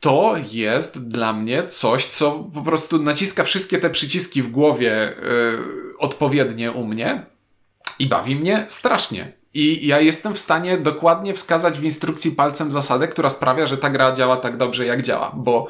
[0.00, 5.98] to jest dla mnie coś, co po prostu naciska wszystkie te przyciski w głowie yy,
[5.98, 7.26] odpowiednie u mnie
[7.98, 9.32] i bawi mnie strasznie.
[9.54, 13.90] I ja jestem w stanie dokładnie wskazać w instrukcji palcem zasadę, która sprawia, że ta
[13.90, 15.68] gra działa tak dobrze, jak działa, bo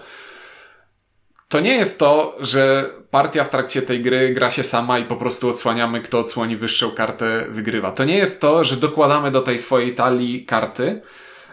[1.53, 5.17] to nie jest to, że partia w trakcie tej gry gra się sama i po
[5.17, 7.93] prostu odsłaniamy, kto odsłoni wyższą kartę, wygrywa.
[7.93, 11.03] To nie jest to, że dokładamy do tej swojej talii karty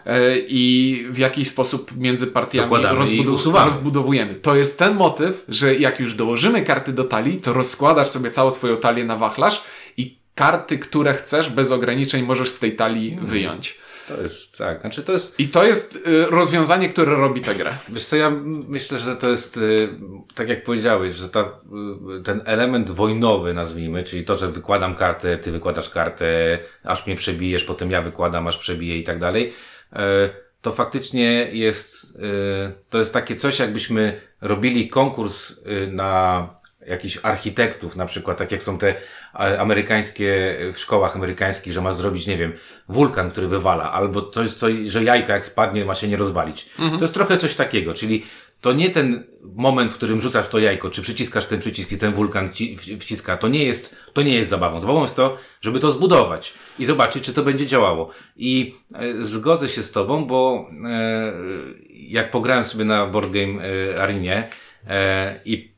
[0.06, 2.70] e, i w jakiś sposób między partiami
[3.32, 3.64] usuwamy.
[3.64, 4.34] rozbudowujemy.
[4.34, 8.50] To jest ten motyw, że jak już dołożymy karty do talii, to rozkładasz sobie całą
[8.50, 9.62] swoją talię na wachlarz
[9.96, 13.78] i karty, które chcesz bez ograniczeń możesz z tej talii wyjąć.
[14.16, 14.80] To jest, tak.
[14.80, 17.70] Znaczy to jest, I to jest y, rozwiązanie, które robi tę grę.
[17.88, 18.30] wiesz co, ja
[18.68, 19.88] myślę, że to jest, y,
[20.34, 25.38] tak jak powiedziałeś, że ta, y, ten element wojnowy, nazwijmy, czyli to, że wykładam kartę,
[25.38, 29.52] ty wykładasz kartę, aż mnie przebijesz, potem ja wykładam, aż przebiję i tak dalej,
[29.92, 29.96] y,
[30.62, 36.48] to faktycznie jest, y, to jest takie coś, jakbyśmy robili konkurs y, na
[36.86, 38.94] jakichś architektów, na przykład, tak jak są te
[39.58, 42.52] amerykańskie, w szkołach amerykańskich, że masz zrobić, nie wiem,
[42.88, 46.70] wulkan, który wywala, albo coś, co, że jajka jak spadnie, ma się nie rozwalić.
[46.76, 48.24] To jest trochę coś takiego, czyli
[48.60, 52.12] to nie ten moment, w którym rzucasz to jajko, czy przyciskasz ten przycisk i ten
[52.12, 54.80] wulkan ci wciska, to nie jest, to nie jest zabawą.
[54.80, 58.10] Zabawą jest to, żeby to zbudować i zobaczyć, czy to będzie działało.
[58.36, 61.32] I e, zgodzę się z tobą, bo e,
[61.90, 64.48] jak pograłem sobie na Board Game e, Arenie
[64.88, 65.69] e, i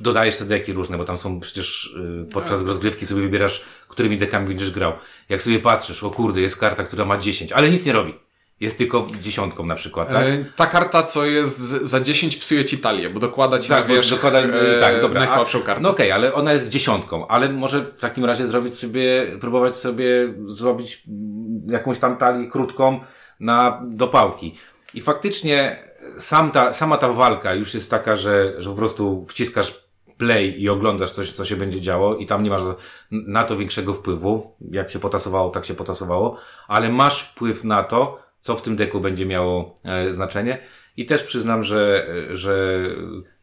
[0.00, 1.94] dodajesz te deki różne, bo tam są przecież
[2.26, 4.92] y, podczas rozgrywki sobie wybierasz, którymi dekami będziesz grał.
[5.28, 8.14] Jak sobie patrzysz, o kurde, jest karta, która ma 10, ale nic nie robi.
[8.60, 10.26] Jest tylko dziesiątką na przykład, tak?
[10.26, 13.94] E, Ta karta, co jest za 10 psuje ci talię, bo dokłada ci Tak, na
[13.94, 15.18] wierzch dokłada, e, tak, dobra.
[15.18, 15.82] najsłabszą kartę.
[15.82, 20.34] No okej, ale ona jest dziesiątką, ale może w takim razie zrobić sobie, próbować sobie
[20.46, 23.00] zrobić mm, jakąś tam talię krótką
[23.40, 24.54] na dopałki.
[24.94, 29.87] I faktycznie sam ta, sama ta walka już jest taka, że, że po prostu wciskasz
[30.18, 32.62] play i oglądasz coś, co się będzie działo i tam nie masz
[33.10, 34.56] na to większego wpływu.
[34.70, 39.00] Jak się potasowało, tak się potasowało, ale masz wpływ na to, co w tym deku
[39.00, 40.58] będzie miało e, znaczenie.
[40.96, 42.80] I też przyznam, że, że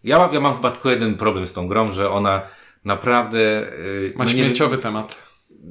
[0.03, 2.41] ja mam, ja mam chyba tylko jeden problem z tą grą, że ona
[2.85, 3.67] naprawdę...
[3.67, 3.73] e,
[4.15, 5.23] Ma no śmieciowy temat.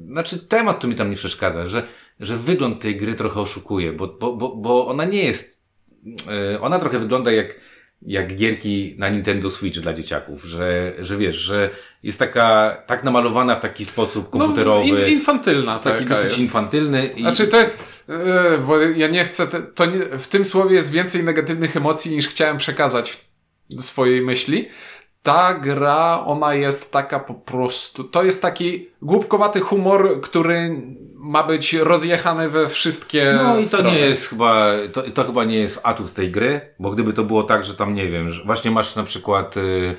[0.07, 1.83] znaczy temat to mi tam nie przeszkadza, że,
[2.19, 5.63] że wygląd tej gry trochę oszukuje, bo, bo, bo, bo ona nie jest,
[6.03, 7.55] yy, ona trochę wygląda jak,
[8.01, 11.69] jak gierki na Nintendo Switch dla dzieciaków, że, że wiesz, że
[12.03, 16.39] jest taka, tak namalowana w taki sposób komputerowy, No, in, infantylna taki taka dosyć jest.
[16.39, 20.45] infantylny i, Znaczy to jest, e, bo ja nie chcę, te, to nie, w tym
[20.45, 23.25] słowie jest więcej negatywnych emocji niż chciałem przekazać
[23.69, 24.67] w swojej myśli.
[25.25, 30.81] Ta gra, ona jest taka po prostu, to jest taki głupkowaty humor, który
[31.15, 33.91] ma być rozjechany we wszystkie No i to strony.
[33.91, 37.43] nie jest chyba, to, to chyba nie jest atut tej gry, bo gdyby to było
[37.43, 39.95] tak, że tam nie wiem, że właśnie masz na przykład y,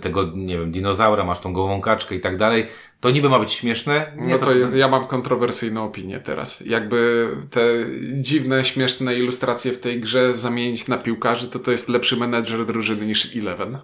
[0.00, 2.66] tego, nie wiem, dinozaura, masz tą gołą kaczkę i tak dalej,
[3.00, 4.12] to niby ma być śmieszne.
[4.16, 6.66] Nie, No to ja, ja mam kontrowersyjną opinię teraz.
[6.66, 7.62] Jakby te
[8.20, 13.06] dziwne, śmieszne ilustracje w tej grze zamienić na piłkarzy, to to jest lepszy menedżer drużyny
[13.06, 13.78] niż Eleven.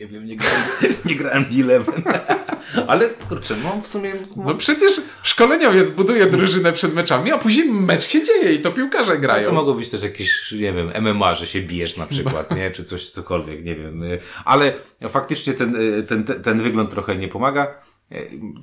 [0.00, 0.62] Nie wiem, nie grałem,
[1.04, 2.02] nie grałem D11.
[2.88, 4.12] Ale kurczę, mam w sumie...
[4.36, 9.18] No przecież szkoleniowiec buduje drużynę przed meczami, a później mecz się dzieje i to piłkarze
[9.18, 9.48] grają.
[9.48, 12.70] To mogło być też jakieś, nie wiem, MMA, że się bijesz na przykład, nie?
[12.70, 14.02] Czy coś, cokolwiek, nie wiem.
[14.44, 14.72] Ale
[15.08, 17.86] faktycznie ten, ten, ten, ten wygląd trochę nie pomaga.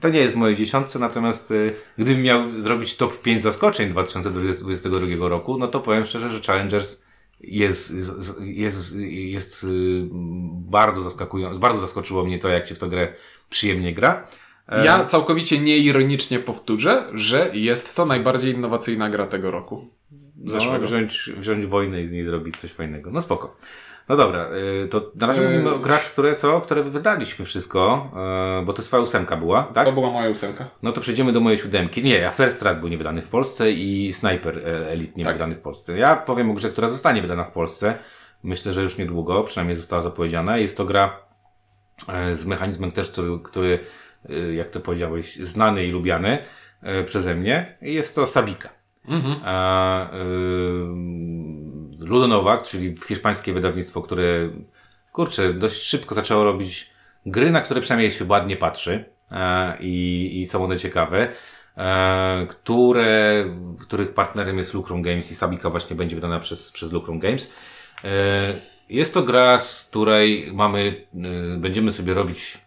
[0.01, 5.57] To nie jest moje dziesiątce, natomiast y, gdybym miał zrobić top 5 zaskoczeń 2022 roku,
[5.57, 7.02] no to powiem szczerze, że Challengers
[7.43, 7.93] jest,
[8.39, 9.67] jest, jest, y,
[10.51, 13.13] bardzo zaskakujący, bardzo zaskoczyło mnie to, jak się w tę grę
[13.49, 14.27] przyjemnie gra.
[14.69, 19.87] E, ja całkowicie nieironicznie powtórzę, że jest to najbardziej innowacyjna gra tego roku.
[20.45, 20.77] Zeszłego.
[20.77, 23.11] No, wziąć, wziąć wojnę i z niej zrobić coś fajnego.
[23.11, 23.55] No spoko.
[24.09, 24.49] No dobra,
[24.83, 28.11] y, to na razie mówimy o grach, które co, które wydaliśmy wszystko,
[28.61, 29.85] y, bo to twoja ósemka była, tak?
[29.85, 30.65] To była moja ósemka.
[30.83, 32.03] No to przejdziemy do mojej siódemki.
[32.03, 35.33] Nie, ja First Strike był niewydany w Polsce i Sniper e, Elite nie tak.
[35.33, 35.97] wydany w Polsce.
[35.97, 37.97] Ja powiem o grze, która zostanie wydana w Polsce.
[38.43, 40.57] Myślę, że już niedługo, przynajmniej została zapowiedziana.
[40.57, 41.19] Jest to gra
[42.07, 43.79] e, z mechanizmem też, który, który
[44.29, 46.37] e, jak to powiedziałeś, znany i lubiany
[47.05, 47.77] przeze mnie.
[47.81, 48.69] Jest to Sabika.
[49.07, 49.35] Mhm.
[49.45, 50.09] A,
[52.03, 54.49] Ludonowak, czyli hiszpańskie wydawnictwo, które,
[55.11, 56.89] kurczę, dość szybko zaczęło robić
[57.25, 61.27] gry, na które przynajmniej się ładnie patrzy e, i, i są one ciekawe,
[61.77, 63.45] e, które,
[63.79, 67.53] których partnerem jest Lucrum Games i Sabika właśnie będzie wydana przez, przez Lucrum Games.
[68.03, 68.53] E,
[68.89, 71.07] jest to gra, z której mamy,
[71.57, 72.62] będziemy sobie robić E,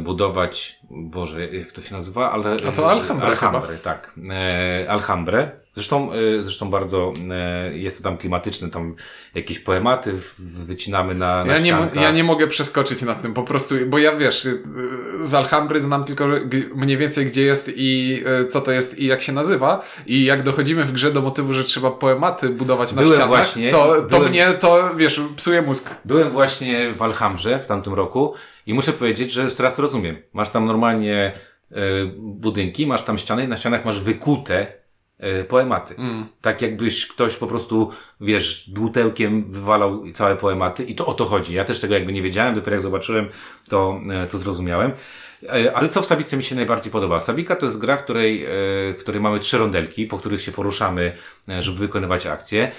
[0.00, 2.30] budować, Boże, jak to się nazywa?
[2.32, 4.12] Ale, A to Alhambra Alhambre, tak.
[4.30, 5.50] E, Alhambre.
[5.74, 8.94] Zresztą, e, zresztą bardzo e, jest to tam klimatyczne, tam
[9.34, 13.74] jakieś poematy wycinamy na, na ja nie, ja nie mogę przeskoczyć nad tym, po prostu,
[13.86, 14.48] bo ja wiesz,
[15.20, 16.26] z Alhambry znam tylko
[16.74, 20.84] mniej więcej gdzie jest i co to jest i jak się nazywa i jak dochodzimy
[20.84, 24.30] w grze do motywu, że trzeba poematy budować na byłem ścianach, właśnie, to, to byłem,
[24.30, 25.94] mnie to, wiesz, psuje mózg.
[26.04, 28.34] Byłem właśnie w Alhambrze w tamtym roku
[28.66, 30.16] i muszę powiedzieć, że teraz rozumiem.
[30.32, 31.32] Masz tam normalnie
[31.72, 31.76] y,
[32.18, 34.72] budynki, masz tam ściany i na ścianach masz wykute
[35.40, 35.94] y, poematy.
[35.98, 36.26] Mm.
[36.40, 41.54] Tak jakbyś ktoś po prostu, wiesz, dłutełkiem wywalał całe poematy i to o to chodzi.
[41.54, 43.28] Ja też tego jakby nie wiedziałem, dopiero jak zobaczyłem,
[43.68, 44.92] to, y, to zrozumiałem.
[45.74, 47.20] Ale co w Sabice mi się najbardziej podoba?
[47.20, 51.12] Sabika to jest gra, w której, w której mamy trzy rondelki, po których się poruszamy,
[51.60, 52.72] żeby wykonywać akcje.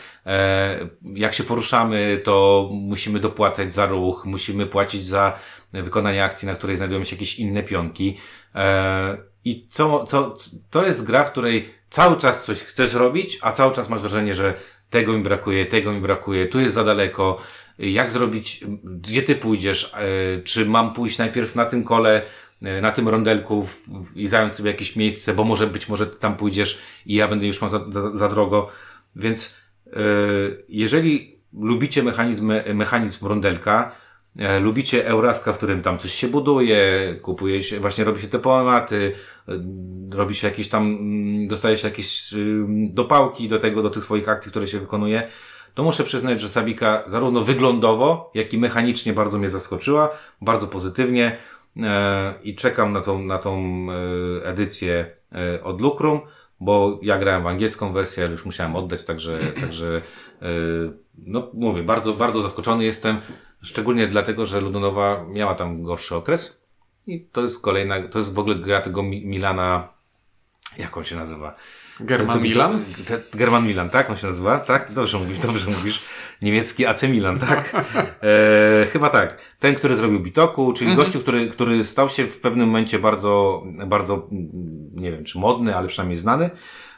[1.13, 5.39] Jak się poruszamy, to musimy dopłacać za ruch, musimy płacić za
[5.73, 8.17] wykonania akcji, na której znajdują się jakieś inne pionki.
[8.55, 10.35] E, I co, co,
[10.69, 14.33] to jest gra, w której cały czas coś chcesz robić, a cały czas masz wrażenie,
[14.33, 14.53] że
[14.89, 17.41] tego mi brakuje, tego mi brakuje, tu jest za daleko,
[17.79, 22.21] jak zrobić, gdzie ty pójdziesz, e, czy mam pójść najpierw na tym kole,
[22.61, 23.67] e, na tym rondelku
[24.15, 27.47] i zająć sobie jakieś miejsce, bo może być może ty tam pójdziesz i ja będę
[27.47, 28.69] już mam za, za, za drogo.
[29.15, 29.57] Więc
[30.69, 33.95] jeżeli lubicie mechanizm, mechanizm rondelka,
[34.61, 39.11] lubicie Euraska, w którym tam coś się buduje, kupuje się, właśnie robi się te poematy,
[39.47, 39.51] e,
[40.11, 42.33] robi się jakieś tam, mm, dostaje się jakieś
[42.89, 45.27] dopałki do tego, do tych swoich akcji, które się wykonuje,
[45.73, 50.09] to muszę przyznać, że Sabika zarówno wyglądowo, jak i mechanicznie bardzo mnie zaskoczyła,
[50.41, 51.37] bardzo pozytywnie
[51.77, 53.87] e, i czekam na tą, na tą
[54.43, 55.17] edycję
[55.63, 56.21] od Lucrum,
[56.59, 60.01] bo ja grałem w angielską wersję, już musiałem oddać, także, także
[61.25, 63.17] no mówię, bardzo, bardzo zaskoczony jestem.
[63.63, 66.61] Szczególnie dlatego, że Ludonowa miała tam gorszy okres.
[67.07, 69.87] I to jest kolejna, to jest w ogóle gra tego Milana,
[70.77, 71.55] jak on się nazywa?
[71.99, 72.83] German Milan?
[73.07, 74.09] Te, German Milan, tak?
[74.09, 74.59] On się nazywa?
[74.59, 74.91] Tak?
[74.91, 76.01] Dobrze mówisz, dobrze mówisz.
[76.41, 77.71] Niemiecki AC Milan, tak?
[78.23, 79.37] E, chyba tak.
[79.59, 81.05] Ten, który zrobił Bitoku, czyli mhm.
[81.05, 84.27] gościu, który, który stał się w pewnym momencie bardzo, bardzo,
[84.93, 86.49] nie wiem, czy modny, ale przynajmniej znany.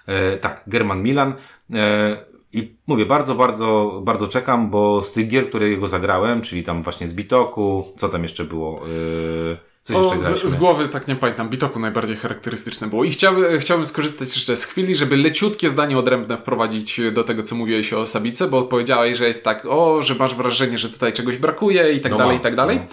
[0.05, 1.33] E, tak, German Milan.
[1.73, 2.17] E,
[2.53, 6.83] i mówię, bardzo, bardzo, bardzo czekam, bo z tych gier, które jego zagrałem, czyli tam
[6.83, 8.81] właśnie z Bitoku, co tam jeszcze było?
[8.87, 13.03] Yy, coś o, jeszcze z, z, głowy tak nie pamiętam, Bitoku najbardziej charakterystyczne było.
[13.03, 17.55] I chciałbym, chciałbym skorzystać jeszcze z chwili, żeby leciutkie zdanie odrębne wprowadzić do tego, co
[17.55, 21.37] mówiłeś o Sabice, bo powiedziałeś, że jest tak, o, że masz wrażenie, że tutaj czegoś
[21.37, 22.77] brakuje i tak no dalej, ma, i tak dalej.
[22.77, 22.85] No.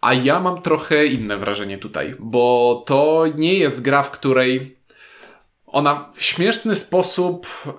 [0.00, 4.76] A ja mam trochę inne wrażenie tutaj, bo to nie jest gra, w której
[5.72, 7.72] ona w śmieszny sposób e,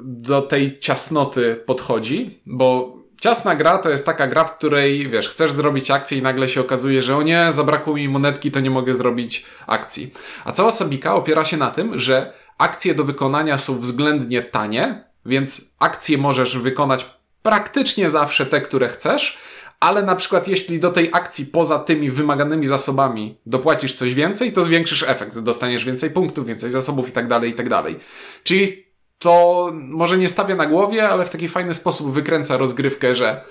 [0.00, 5.52] do tej ciasnoty podchodzi, bo ciasna gra to jest taka gra, w której wiesz, chcesz
[5.52, 8.94] zrobić akcję i nagle się okazuje, że o nie, zabrakło mi monetki, to nie mogę
[8.94, 10.12] zrobić akcji.
[10.44, 15.76] A cała Sabika opiera się na tym, że akcje do wykonania są względnie tanie, więc
[15.78, 17.06] akcje możesz wykonać
[17.42, 19.38] praktycznie zawsze te, które chcesz,
[19.80, 24.62] ale na przykład jeśli do tej akcji poza tymi wymaganymi zasobami dopłacisz coś więcej, to
[24.62, 27.96] zwiększysz efekt, dostaniesz więcej punktów, więcej zasobów i tak dalej, i tak dalej.
[28.44, 28.86] Czyli
[29.18, 33.44] to może nie stawia na głowie, ale w taki fajny sposób wykręca rozgrywkę, że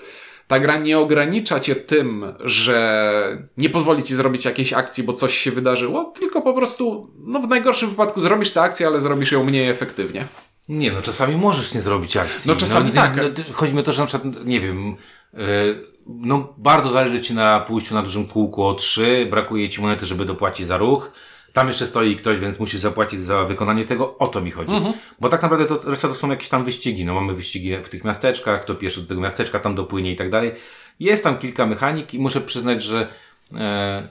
[0.50, 5.38] Ta gra nie ogranicza cię tym, że nie pozwoli ci zrobić jakiejś akcji, bo coś
[5.38, 9.44] się wydarzyło, tylko po prostu, no w najgorszym wypadku zrobisz tę akcję, ale zrobisz ją
[9.44, 10.26] mniej efektywnie.
[10.68, 12.50] Nie, no czasami możesz nie zrobić akcji.
[12.50, 13.16] No czasami no, tak.
[13.16, 14.96] No, chodzi mi o to, że na przykład, nie wiem,
[15.32, 20.06] yy, no bardzo zależy Ci na pójściu na dużym kółku o 3, brakuje Ci monety,
[20.06, 21.10] żeby dopłacić za ruch.
[21.52, 24.18] Tam jeszcze stoi ktoś, więc musisz zapłacić za wykonanie tego.
[24.18, 24.76] O to mi chodzi.
[24.76, 24.94] Mhm.
[25.20, 27.04] Bo tak naprawdę to reszta to są jakieś tam wyścigi.
[27.04, 30.30] No mamy wyścigi w tych miasteczkach, kto pierwszy do tego miasteczka tam dopłynie i tak
[30.30, 30.52] dalej.
[31.00, 33.08] Jest tam kilka mechanik i muszę przyznać, że
[33.54, 34.08] e,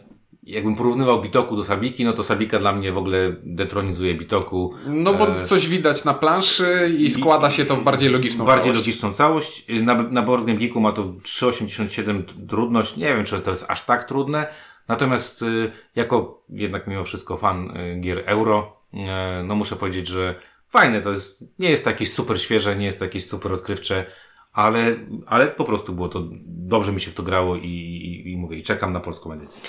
[0.49, 4.73] jakbym porównywał Bitoku do Sabiki, no to Sabika dla mnie w ogóle detronizuje Bitoku.
[4.87, 8.63] No bo E, coś widać na planszy i składa się to w bardziej logiczną bardziej
[8.63, 8.79] całość.
[8.79, 9.65] logiczną całość.
[9.83, 12.97] Na, na Board Game Geeku ma to 3,87 trudność.
[12.97, 14.47] Nie wiem, czy to jest aż tak trudne.
[14.87, 18.97] Natomiast y, jako jednak mimo wszystko fan y, gier euro, y,
[19.43, 20.35] no muszę powiedzieć, że
[20.67, 21.59] fajne to jest.
[21.59, 24.05] Nie jest to jakieś super świeże, nie jest to jakieś super odkrywcze,
[24.53, 28.37] ale, ale po prostu było to, dobrze mi się w to grało i, i, i
[28.37, 29.61] mówię, i czekam na polską edycję.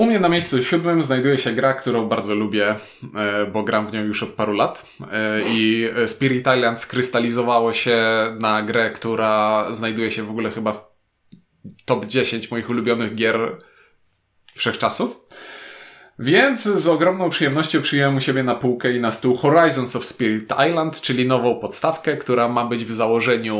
[0.00, 2.76] U mnie na miejscu siódmym znajduje się gra, którą bardzo lubię,
[3.14, 4.86] e, bo gram w nią już od paru lat.
[5.12, 7.96] E, I Spirit Island skrystalizowało się
[8.38, 10.82] na grę, która znajduje się w ogóle chyba w
[11.84, 13.58] top 10 moich ulubionych gier
[14.54, 15.20] wszechczasów.
[16.18, 20.52] Więc z ogromną przyjemnością przyjąłem u siebie na półkę i na stół Horizons of Spirit
[20.68, 23.56] Island, czyli nową podstawkę, która ma być w założeniu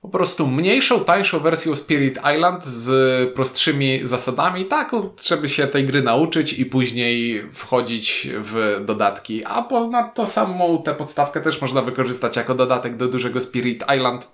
[0.00, 4.90] po prostu mniejszą, tańszą wersją Spirit Island z prostszymi zasadami, tak,
[5.24, 9.44] żeby się tej gry nauczyć i później wchodzić w dodatki.
[9.44, 14.28] A ponadto samą tę podstawkę też można wykorzystać jako dodatek do dużego Spirit Island.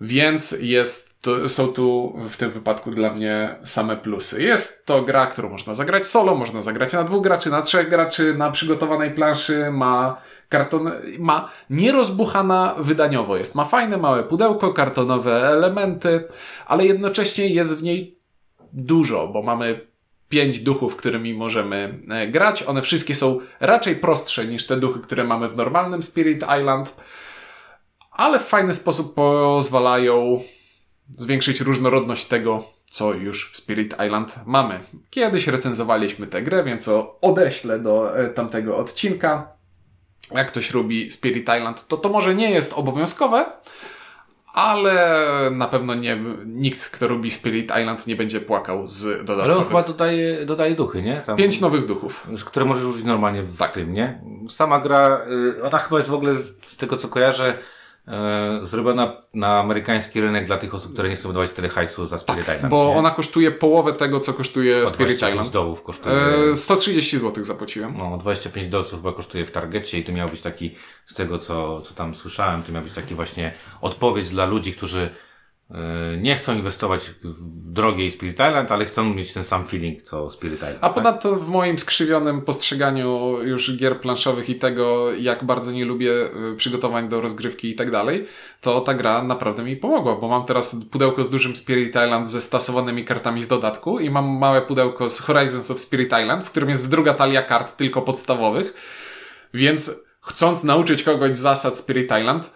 [0.00, 4.42] Więc jest, to, są tu w tym wypadku dla mnie same plusy.
[4.42, 8.34] Jest to gra, którą można zagrać solo, można zagrać na dwóch graczy, na trzech graczy,
[8.34, 13.54] na przygotowanej planszy, ma karton, ma nierozbuchana wydaniowo jest.
[13.54, 16.24] Ma fajne małe pudełko, kartonowe elementy,
[16.66, 18.18] ale jednocześnie jest w niej
[18.72, 19.86] dużo, bo mamy
[20.28, 22.62] pięć duchów, którymi możemy e, grać.
[22.62, 26.96] One wszystkie są raczej prostsze niż te duchy, które mamy w normalnym Spirit Island
[28.16, 30.42] ale w fajny sposób pozwalają
[31.18, 34.80] zwiększyć różnorodność tego, co już w Spirit Island mamy.
[35.10, 39.55] Kiedyś recenzowaliśmy tę grę, więc odeślę do e, tamtego odcinka.
[40.34, 43.44] Jak ktoś lubi Spirit Island, to to może nie jest obowiązkowe,
[44.54, 45.18] ale
[45.52, 49.66] na pewno nie, nikt, kto lubi Spirit Island, nie będzie płakał z Ale on dodatkowych.
[49.68, 51.22] chyba dodaje, dodaje duchy, nie?
[51.26, 52.26] Tam, Pięć nowych duchów.
[52.46, 53.70] które możesz użyć normalnie w Tak.
[53.70, 54.20] tym, nie?
[54.48, 55.20] Sama gra,
[55.58, 57.58] y, ona chyba jest w ogóle z tego co kojarzę,
[58.62, 62.18] y, zrobiona na amerykański rynek dla tych osób, które nie chcą wydawać tyle hajsu za
[62.18, 62.60] Spirit Island.
[62.60, 62.96] Tak, Bo nie?
[62.96, 65.52] ona kosztuje połowę tego, co kosztuje Spirit 25 Island.
[65.52, 66.14] dołów kosztuje.
[66.50, 67.94] E, 130 zł zapłaciłem.
[67.98, 70.74] No, 25 dolców chyba kosztuje w Targecie i to miał być taki,
[71.06, 75.10] z tego co, co tam słyszałem, to miał być taki właśnie odpowiedź dla ludzi, którzy
[76.18, 80.56] nie chcą inwestować w drogiej Spirit Island, ale chcą mieć ten sam feeling co Spirit
[80.56, 80.78] Island.
[80.80, 80.94] A tak?
[80.94, 86.12] ponadto w moim skrzywionym postrzeganiu już gier planszowych i tego, jak bardzo nie lubię
[86.52, 88.26] y, przygotowań do rozgrywki i tak dalej,
[88.60, 92.40] to ta gra naprawdę mi pomogła, bo mam teraz pudełko z dużym Spirit Island ze
[92.40, 96.68] stasowanymi kartami z dodatku i mam małe pudełko z Horizons of Spirit Island, w którym
[96.68, 98.74] jest druga talia kart, tylko podstawowych,
[99.54, 102.50] więc chcąc nauczyć kogoś zasad Spirit Island,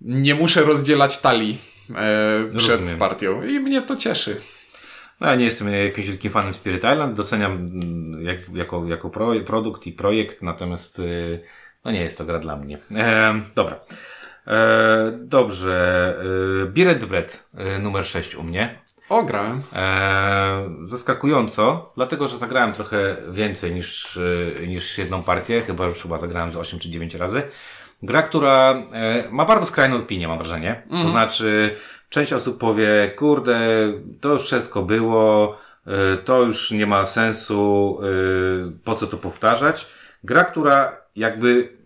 [0.00, 2.98] nie muszę rozdzielać talii e, przed Rozumiem.
[2.98, 4.40] partią i mnie to cieszy.
[5.20, 9.32] No ja nie jestem jakimś wielkim fanem Spirit Island, doceniam mm, jak, jako, jako pro,
[9.46, 11.40] produkt i projekt, natomiast y,
[11.84, 12.78] no nie jest to gra dla mnie.
[12.96, 13.80] E, dobra.
[14.46, 16.14] E, dobrze.
[16.76, 18.78] E, and Bread e, numer 6 u mnie.
[19.08, 19.62] O, grałem.
[19.72, 24.18] E, zaskakująco, dlatego że zagrałem trochę więcej niż,
[24.62, 27.42] e, niż jedną partię, chyba już chyba zagrałem z 8 czy 9 razy.
[28.02, 30.82] Gra, która e, ma bardzo skrajną opinię, mam wrażenie.
[31.02, 31.76] To znaczy,
[32.08, 33.58] część osób powie, kurde,
[34.20, 38.06] to już wszystko było, e, to już nie ma sensu, e,
[38.84, 39.86] po co to powtarzać.
[40.24, 41.80] Gra, która jakby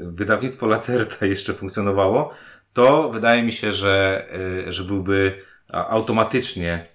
[0.00, 2.30] wydawnictwo Lacerta jeszcze funkcjonowało,
[2.72, 4.26] to wydaje mi się, że,
[4.68, 6.86] że byłby automatycznie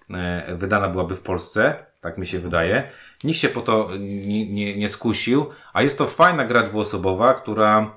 [0.48, 2.90] wydana byłaby w Polsce, tak mi się wydaje.
[3.24, 7.95] Nikt się po to nie, nie, nie skusił, a jest to fajna gra dwuosobowa, która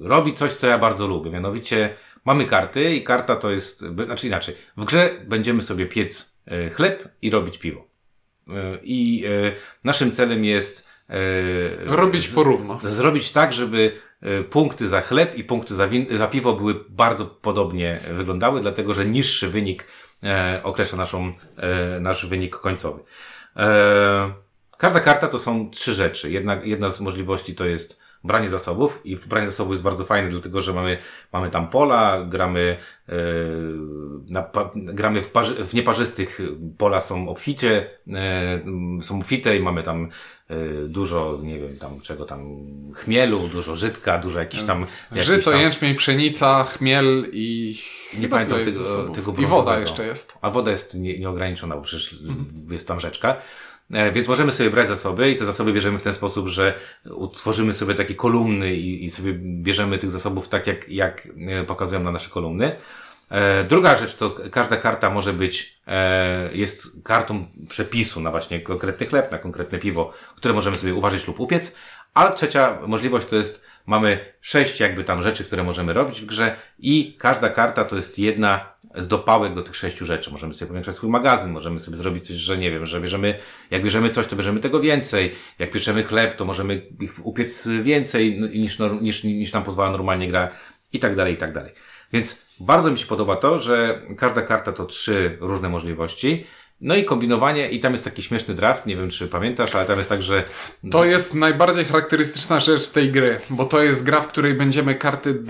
[0.00, 1.30] robi coś, co ja bardzo lubię.
[1.30, 1.94] Mianowicie
[2.24, 7.08] mamy karty i karta to jest, znaczy inaczej, w grze będziemy sobie piec e, chleb
[7.22, 7.84] i robić piwo.
[8.48, 8.52] E,
[8.82, 9.52] I e,
[9.84, 10.92] naszym celem jest
[11.84, 12.80] Robić porówno.
[12.84, 14.00] zrobić tak, żeby
[14.50, 19.04] punkty za chleb i punkty za, win- za piwo były bardzo podobnie wyglądały, dlatego że
[19.06, 19.86] niższy wynik
[20.62, 21.32] określa naszą,
[22.00, 23.02] nasz wynik końcowy.
[24.78, 26.30] Każda karta to są trzy rzeczy.
[26.30, 30.28] Jedna, jedna z możliwości to jest branie zasobów i w branie zasobów jest bardzo fajne,
[30.28, 30.98] dlatego że mamy,
[31.32, 32.76] mamy tam pola, gramy,
[33.08, 33.14] yy,
[34.28, 36.40] na, pa, gramy w, parzy, w nieparzystych
[36.78, 38.16] pola są obficie, yy,
[39.02, 40.08] są obfite i mamy tam
[40.50, 42.56] yy, dużo, nie wiem, tam czego tam,
[42.94, 44.86] chmielu, dużo żytka, dużo jakichś tam...
[45.12, 47.76] Żyto, tam, jęczmień, pchenica, chmiel i...
[48.18, 50.38] Nie pamiętam tego, tego I woda jeszcze jest.
[50.40, 52.46] A woda jest nie, nieograniczona, bo przecież mhm.
[52.70, 53.36] jest tam rzeczka.
[53.92, 56.74] E, więc możemy sobie brać zasoby i te zasoby bierzemy w ten sposób, że
[57.10, 62.02] utworzymy sobie takie kolumny i, i sobie bierzemy tych zasobów tak, jak, jak e, pokazują
[62.02, 62.76] na nasze kolumny.
[63.30, 65.82] E, druga rzecz to każda karta może być,
[66.52, 71.40] jest kartą przepisu na właśnie konkretny chleb, na konkretne piwo, które możemy sobie uważać lub
[71.40, 71.74] upiec.
[72.14, 76.56] A trzecia możliwość to jest, mamy sześć jakby tam rzeczy, które możemy robić w grze
[76.78, 80.30] i każda karta to jest jedna z dopałek do tych sześciu rzeczy.
[80.30, 83.38] Możemy sobie powiększać swój magazyn, możemy sobie zrobić coś, że nie wiem, że bierzemy,
[83.70, 85.34] jak bierzemy coś, to bierzemy tego więcej.
[85.58, 90.50] Jak pieczemy chleb, to możemy ich upiec więcej niż, niż, niż nam pozwala normalnie gra
[90.92, 91.72] i tak dalej, i tak dalej.
[92.12, 96.46] Więc bardzo mi się podoba to, że każda karta to trzy różne możliwości
[96.82, 99.98] no i kombinowanie, i tam jest taki śmieszny draft, nie wiem czy pamiętasz, ale tam
[99.98, 100.44] jest tak, że.
[100.90, 105.42] To jest najbardziej charakterystyczna rzecz tej gry, bo to jest gra, w której będziemy karty.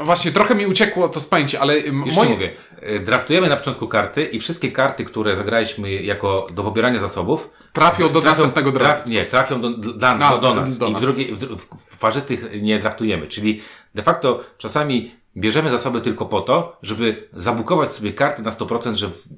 [0.00, 1.78] Właśnie trochę mi uciekło to z pamięci, ale.
[1.78, 2.30] Jeszcze moje...
[2.30, 7.50] mówię, e, draftujemy na początku karty i wszystkie karty, które zagraliśmy jako do pobierania zasobów.
[7.72, 8.96] Trafią do trafią, następnego draftu.
[8.96, 10.78] Traf, nie, trafią do, do, A, do, do nas.
[10.78, 13.26] Do I w, drugiej, w, w, w farzystych nie draftujemy.
[13.26, 13.60] Czyli
[13.94, 19.08] de facto czasami bierzemy zasoby tylko po to, żeby zabukować sobie karty na 100%, że
[19.08, 19.28] w,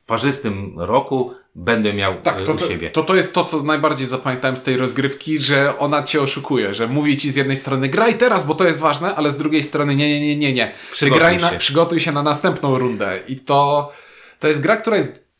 [0.00, 2.90] w parzystym roku będę miał tak, e, to, u siebie.
[2.90, 6.86] To, to jest to, co najbardziej zapamiętałem z tej rozgrywki, że ona cię oszukuje, że
[6.86, 9.96] mówi ci z jednej strony graj teraz, bo to jest ważne, ale z drugiej strony
[9.96, 10.72] nie, nie, nie, nie, nie.
[10.90, 11.58] Przygotuj, graj na, się.
[11.58, 13.20] przygotuj się na następną rundę.
[13.28, 13.92] I to,
[14.38, 15.30] to jest gra, która jest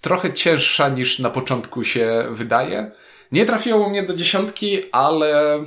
[0.00, 2.90] trochę cięższa niż na początku się wydaje.
[3.32, 5.58] Nie trafiło mnie do dziesiątki, ale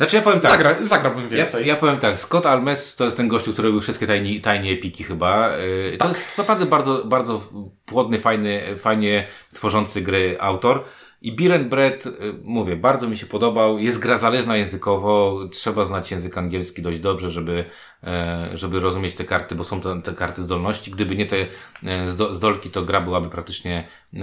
[0.00, 0.50] znaczy ja powiem tak.
[0.50, 1.66] Zagra, zagrałbym więcej.
[1.66, 2.20] Ja, ja powiem tak.
[2.20, 5.56] Scott Almes to jest ten gościu, który robił wszystkie tajni, tajnie epiki chyba.
[5.56, 6.08] Yy, tak.
[6.08, 7.42] To jest naprawdę bardzo, bardzo
[7.86, 10.84] płodny, fajny, fajnie tworzący gry autor.
[11.22, 12.12] I Biren Brett, yy,
[12.44, 13.78] mówię, bardzo mi się podobał.
[13.78, 15.38] Jest gra zależna językowo.
[15.52, 17.64] Trzeba znać język angielski dość dobrze, żeby,
[18.02, 18.10] yy,
[18.56, 20.90] żeby rozumieć te karty, bo są te, te karty zdolności.
[20.90, 24.22] Gdyby nie te yy, zdolki, to gra byłaby praktycznie yy,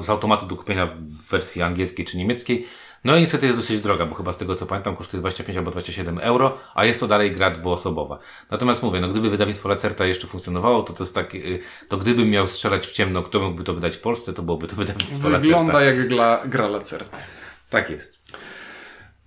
[0.00, 2.66] z automatu do kupienia w wersji angielskiej czy niemieckiej.
[3.04, 5.70] No i niestety jest dosyć droga, bo chyba z tego co pamiętam kosztuje 25 albo
[5.70, 8.18] 27 euro, a jest to dalej gra dwuosobowa.
[8.50, 11.32] Natomiast mówię, no gdyby wydawnictwo Lacerta jeszcze funkcjonowało, to to jest tak,
[11.88, 14.76] to gdybym miał strzelać w ciemno, kto mógłby to wydać w Polsce, to byłoby to
[14.76, 15.58] wydawnictwo Wygląda Lacerta.
[15.58, 17.18] Wygląda jak gra, gra Lacerta.
[17.70, 18.18] Tak jest.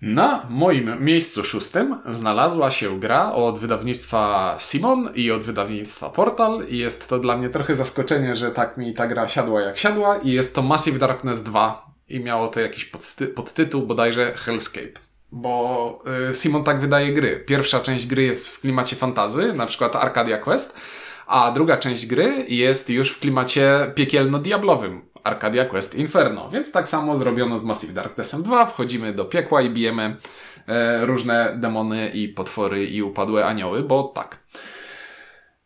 [0.02, 6.78] Na moim miejscu szóstym znalazła się gra od wydawnictwa Simon i od wydawnictwa Portal i
[6.78, 10.32] jest to dla mnie trochę zaskoczenie, że tak mi ta gra siadła jak siadła i
[10.32, 12.92] jest to Massive Darkness 2 i miało to jakiś
[13.36, 15.00] podtytuł, bodajże Hellscape.
[15.32, 17.44] Bo y, Simon tak wydaje gry.
[17.48, 20.80] Pierwsza część gry jest w klimacie fantazy, na przykład Arcadia Quest,
[21.28, 25.02] a druga część gry jest już w klimacie piekielno-diablowym.
[25.24, 26.50] Arcadia Quest Inferno.
[26.50, 28.66] Więc tak samo zrobiono z Massive Darknessem 2.
[28.66, 30.16] Wchodzimy do piekła i bijemy
[30.68, 34.38] e, różne demony i potwory i upadłe anioły, bo tak.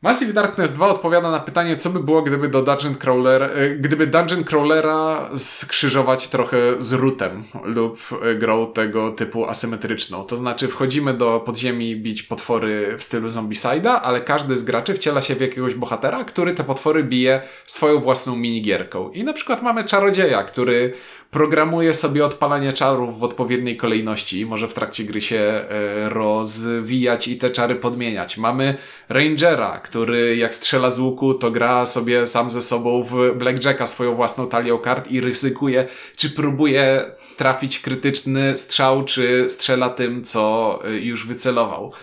[0.01, 4.07] Massive Darkness 2 odpowiada na pytanie, co by było, gdyby do Dungeon Crawler, e, gdyby
[4.07, 7.99] Dungeon Crawlera skrzyżować trochę z rootem lub
[8.39, 10.23] grą tego typu asymetryczną.
[10.23, 15.21] To znaczy wchodzimy do podziemi bić potwory w stylu Zombicide'a, ale każdy z graczy wciela
[15.21, 19.11] się w jakiegoś bohatera, który te potwory bije swoją własną minigierką.
[19.11, 20.93] I na przykład mamy czarodzieja, który
[21.31, 27.27] programuje sobie odpalanie czarów w odpowiedniej kolejności i może w trakcie gry się e, rozwijać
[27.27, 28.37] i te czary podmieniać.
[28.37, 28.77] Mamy
[29.09, 34.15] Rangera, który jak strzela z łuku, to gra sobie sam ze sobą w Blackjacka swoją
[34.15, 37.05] własną talią kart i ryzykuje, czy próbuje
[37.37, 41.93] trafić krytyczny strzał, czy strzela tym, co e, już wycelował.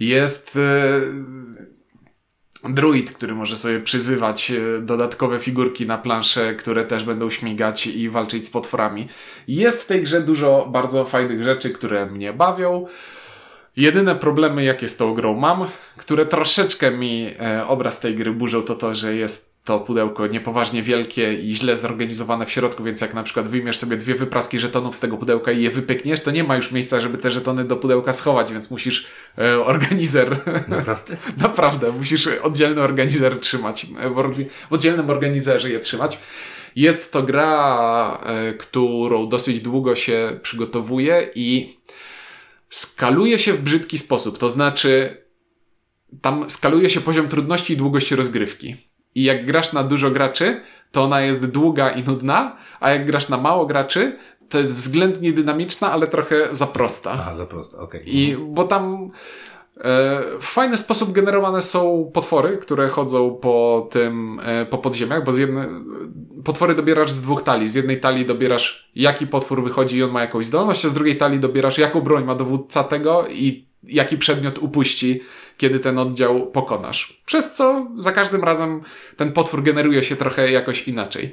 [0.00, 1.00] Jest e,
[2.68, 8.10] druid, który może sobie przyzywać e, dodatkowe figurki na planszę, które też będą śmigać i
[8.10, 9.08] walczyć z potworami.
[9.48, 12.86] Jest w tej grze dużo bardzo fajnych rzeczy, które mnie bawią.
[13.76, 18.62] Jedyne problemy, jakie z tą grą mam, które troszeczkę mi e, obraz tej gry burzą,
[18.62, 23.14] to to, że jest to pudełko niepoważnie wielkie i źle zorganizowane w środku, więc jak
[23.14, 26.44] na przykład wyjmiesz sobie dwie wypraski żetonów z tego pudełka i je wypykniesz, to nie
[26.44, 29.06] ma już miejsca, żeby te żetony do pudełka schować, więc musisz
[29.38, 30.36] e, organizer...
[30.68, 31.16] Naprawdę?
[31.36, 34.14] Naprawdę, musisz oddzielny organizer trzymać, e, w,
[34.70, 36.18] w oddzielnym organizerze je trzymać.
[36.76, 41.76] Jest to gra, e, którą dosyć długo się przygotowuje i
[42.70, 45.24] skaluje się w brzydki sposób, to znaczy
[46.20, 48.89] tam skaluje się poziom trudności i długości rozgrywki.
[49.14, 50.60] I jak grasz na dużo graczy,
[50.92, 54.16] to ona jest długa i nudna, a jak grasz na mało graczy,
[54.48, 57.10] to jest względnie dynamiczna, ale trochę za prosta.
[57.12, 58.00] Aha, za prosta, okej.
[58.00, 58.12] Okay.
[58.12, 59.10] I bo tam
[59.76, 65.32] e, w fajny sposób generowane są potwory, które chodzą po tym, e, po podziemiach, bo
[65.32, 65.68] z jednej,
[66.44, 67.68] potwory dobierasz z dwóch talii.
[67.68, 71.16] Z jednej talii dobierasz jaki potwór wychodzi i on ma jakąś zdolność, a z drugiej
[71.16, 75.20] talii dobierasz jaką broń ma dowódca tego i jaki przedmiot upuści,
[75.60, 77.22] kiedy ten oddział pokonasz.
[77.26, 78.80] Przez co za każdym razem
[79.16, 81.32] ten potwór generuje się trochę jakoś inaczej.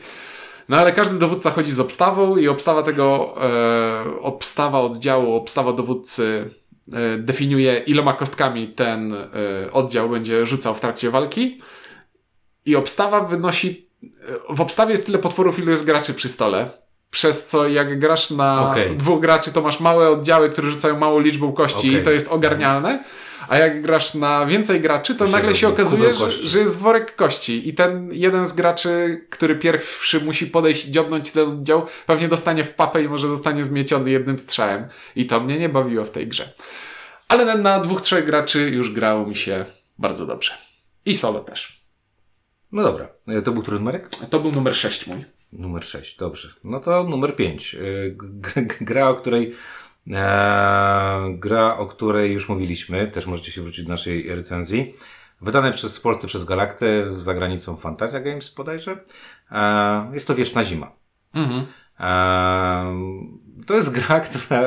[0.69, 6.49] No ale każdy dowódca chodzi z obstawą i obstawa tego, e, obstawa oddziału, obstawa dowódcy
[6.93, 9.28] e, definiuje iloma kostkami ten e,
[9.71, 11.61] oddział będzie rzucał w trakcie walki
[12.65, 16.69] i obstawa wynosi, e, w obstawie jest tyle potworów, ilu jest graczy przy stole.
[17.11, 18.95] Przez co jak grasz na okay.
[18.95, 22.01] dwóch graczy, to masz małe oddziały, które rzucają małą liczbą kości okay.
[22.01, 23.03] i to jest ogarnialne
[23.50, 27.16] a jak grasz na więcej graczy, to, to nagle się okazuje, że, że, jest worek
[27.16, 32.28] kości i ten jeden z graczy, który pierwszy musi podejść i dziobnąć ten oddział, pewnie
[32.28, 34.88] dostanie w papę i może zostanie zmieciony jednym strzałem.
[35.16, 36.54] I to mnie nie bawiło w tej grze.
[37.28, 39.66] Ale na, na dwóch, trzech graczy już grało mi się
[39.98, 40.54] bardzo dobrze.
[41.06, 41.82] I solo też.
[42.72, 43.10] No dobra.
[43.28, 44.10] E, to był który numerek?
[44.30, 45.26] To był numer 6 mój.
[45.54, 46.50] Numer 6, dobrze.
[46.64, 47.76] No to numer 5.
[47.76, 47.80] E,
[48.82, 49.56] gra, o której
[50.12, 54.93] Eee, gra, o której już mówiliśmy, też możecie się wrócić do naszej recenzji.
[55.41, 59.03] Wydane przez w Polsce przez Galaktę za granicą Fantasia Games bodajże.
[59.51, 60.91] Eee, jest to Wieczna Zima.
[61.34, 61.66] Mhm.
[61.99, 64.62] Eee, to jest gra, która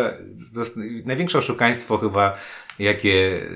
[0.54, 2.36] to jest największe oszukaństwo chyba,
[2.78, 3.46] jakie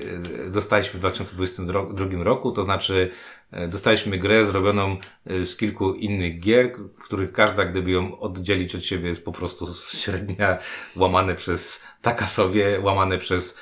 [0.51, 3.11] dostaliśmy w 2022 roku, to znaczy
[3.44, 4.97] E, dostaliśmy grę zrobioną
[5.27, 9.33] e, z kilku innych gier, w których każda, gdyby ją oddzielić od siebie, jest po
[9.33, 10.59] prostu średnia,
[10.97, 13.59] łamane przez taka sobie, łamane przez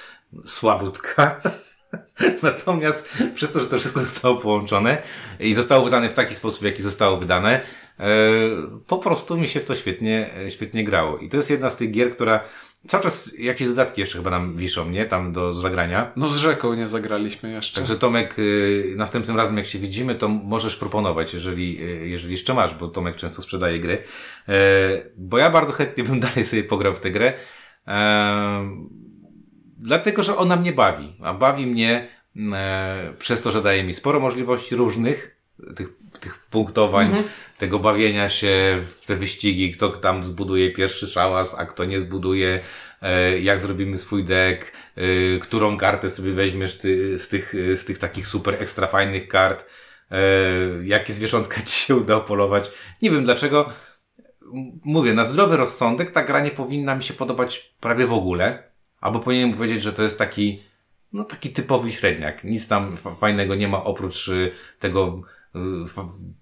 [0.47, 1.41] słabutka.
[2.43, 5.03] Natomiast przez to, że to wszystko zostało połączone
[5.41, 7.61] i zostało wydane w taki sposób, jaki zostało wydane,
[7.99, 8.09] e,
[8.87, 11.19] po prostu mi się w to świetnie, świetnie grało.
[11.19, 12.45] I to jest jedna z tych gier, która
[12.89, 15.07] Cały czas jakieś dodatki jeszcze chyba nam wiszą, nie?
[15.07, 16.13] Tam do zagrania.
[16.17, 17.81] No z rzeką nie zagraliśmy jeszcze.
[17.81, 22.55] Także Tomek, y, następnym razem jak się widzimy, to możesz proponować, jeżeli, y, jeżeli jeszcze
[22.55, 24.05] masz, bo Tomek często sprzedaje gry.
[24.49, 24.55] E,
[25.17, 27.33] bo ja bardzo chętnie bym dalej sobie pograł w tę grę.
[27.89, 28.71] E,
[29.79, 31.17] dlatego, że ona mnie bawi.
[31.23, 32.09] A bawi mnie
[32.53, 35.42] e, przez to, że daje mi sporo możliwości różnych,
[35.77, 35.89] tych,
[36.21, 37.25] tych punktowań, mhm.
[37.59, 42.61] tego bawienia się w te wyścigi, kto tam zbuduje pierwszy szałas, a kto nie zbuduje,
[43.03, 47.99] e, jak zrobimy swój deck, e, którą kartę sobie weźmiesz ty, z, tych, z tych
[47.99, 49.67] takich super ekstra fajnych kart,
[50.11, 50.19] e,
[50.85, 52.71] jakie zwierzątka ci się uda polować.
[53.03, 53.73] Nie wiem dlaczego.
[54.85, 58.63] Mówię, na zdrowy rozsądek ta gra nie powinna mi się podobać prawie w ogóle.
[59.01, 60.63] Albo powinienem powiedzieć, że to jest taki,
[61.13, 62.45] no taki typowy średniak.
[62.45, 64.31] Nic tam fajnego nie ma oprócz
[64.79, 65.23] tego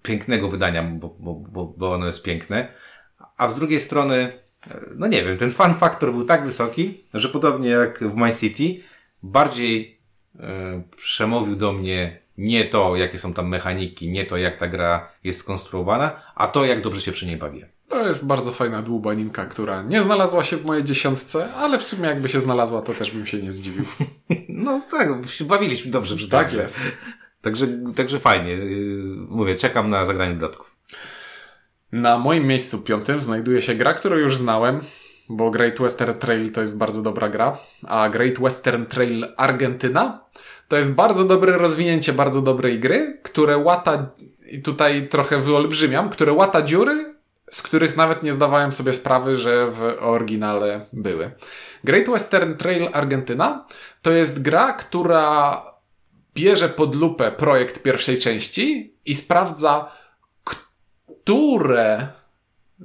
[0.01, 2.73] pięknego wydania, bo, bo, bo, ono jest piękne.
[3.37, 4.33] A z drugiej strony,
[4.67, 8.33] e, no nie wiem, ten fan faktor był tak wysoki, że podobnie jak w My
[8.33, 8.83] City,
[9.23, 9.99] bardziej
[10.39, 15.09] e, przemówił do mnie nie to, jakie są tam mechaniki, nie to, jak ta gra
[15.23, 17.69] jest skonstruowana, a to, jak dobrze się przy niej bawię.
[17.89, 22.07] To jest bardzo fajna dłubaninka, która nie znalazła się w mojej dziesiątce, ale w sumie
[22.09, 23.85] jakby się znalazła, to też bym się nie zdziwił.
[24.49, 25.09] no tak,
[25.41, 26.79] bawiliśmy dobrze przy Tak jest.
[27.41, 28.53] Także, także fajnie.
[28.53, 30.75] Y, mówię, czekam na zagranie dodatków.
[31.91, 34.81] Na moim miejscu piątym znajduje się gra, którą już znałem,
[35.29, 40.25] bo Great Western Trail to jest bardzo dobra gra, a Great Western Trail Argentyna
[40.67, 44.09] to jest bardzo dobre rozwinięcie bardzo dobrej gry, które łata,
[44.51, 47.15] i tutaj trochę wyolbrzymiam, które łata dziury,
[47.51, 51.31] z których nawet nie zdawałem sobie sprawy, że w oryginale były.
[51.83, 53.65] Great Western Trail Argentyna
[54.01, 55.61] to jest gra, która
[56.33, 59.91] bierze pod lupę projekt pierwszej części i sprawdza,
[60.43, 62.07] które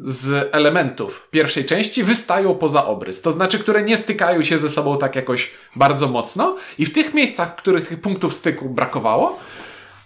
[0.01, 3.23] z elementów pierwszej części wystają poza obrys.
[3.23, 7.15] To znaczy, które nie stykają się ze sobą tak jakoś bardzo mocno i w tych
[7.15, 9.39] miejscach, w których tych punktów styku brakowało,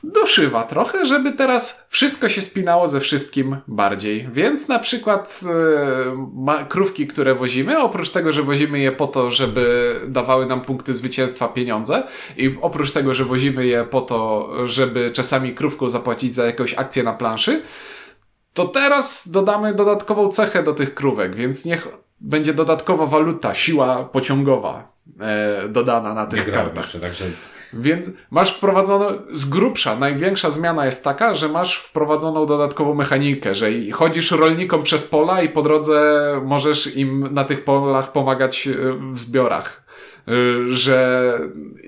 [0.03, 4.28] doszywa trochę, żeby teraz wszystko się spinało ze wszystkim bardziej.
[4.32, 5.40] Więc na przykład
[6.48, 10.94] e, krówki, które wozimy, oprócz tego, że wozimy je po to, żeby dawały nam punkty
[10.94, 12.03] zwycięstwa pieniądze
[12.36, 17.03] i oprócz tego, że wozimy je po to, żeby czasami krówką zapłacić za jakąś akcję
[17.03, 17.62] na planszy,
[18.55, 21.88] to teraz dodamy dodatkową cechę do tych krówek, więc niech
[22.20, 26.84] będzie dodatkowa waluta, siła pociągowa e, dodana na tych kartach.
[26.84, 27.24] Jeszcze, także
[27.73, 33.71] więc masz wprowadzoną, z grubsza, największa zmiana jest taka, że masz wprowadzoną dodatkową mechanikę, że
[33.93, 38.73] chodzisz rolnikom przez pola i po drodze możesz im na tych polach pomagać e,
[39.12, 39.85] w zbiorach
[40.29, 40.33] e,
[40.68, 41.33] że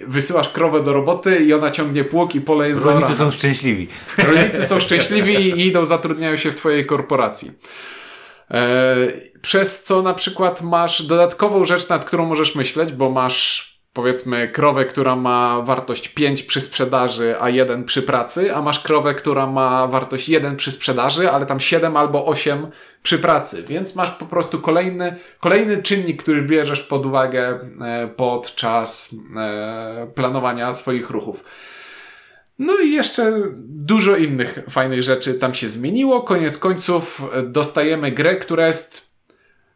[0.07, 3.89] wysyłasz krowę do roboty i ona ciągnie pług i pole jest Rolnicy są szczęśliwi.
[4.19, 7.51] Rolnicy są szczęśliwi i idą, zatrudniają się w twojej korporacji.
[8.51, 8.97] E,
[9.43, 14.85] przez co na przykład masz dodatkową rzecz, nad którą możesz myśleć, bo masz powiedzmy krowę,
[14.85, 19.87] która ma wartość 5 przy sprzedaży, a 1 przy pracy, a masz krowę, która ma
[19.87, 22.67] wartość 1 przy sprzedaży, ale tam 7 albo 8
[23.03, 23.63] przy pracy.
[23.69, 30.75] Więc masz po prostu kolejny, kolejny czynnik, który bierzesz pod uwagę e, podczas e, planowania
[30.75, 31.45] swoich ruchów.
[32.59, 33.33] No i jeszcze
[33.65, 36.23] dużo innych fajnych rzeczy tam się zmieniło.
[36.23, 39.13] Koniec końców dostajemy grę, która jest.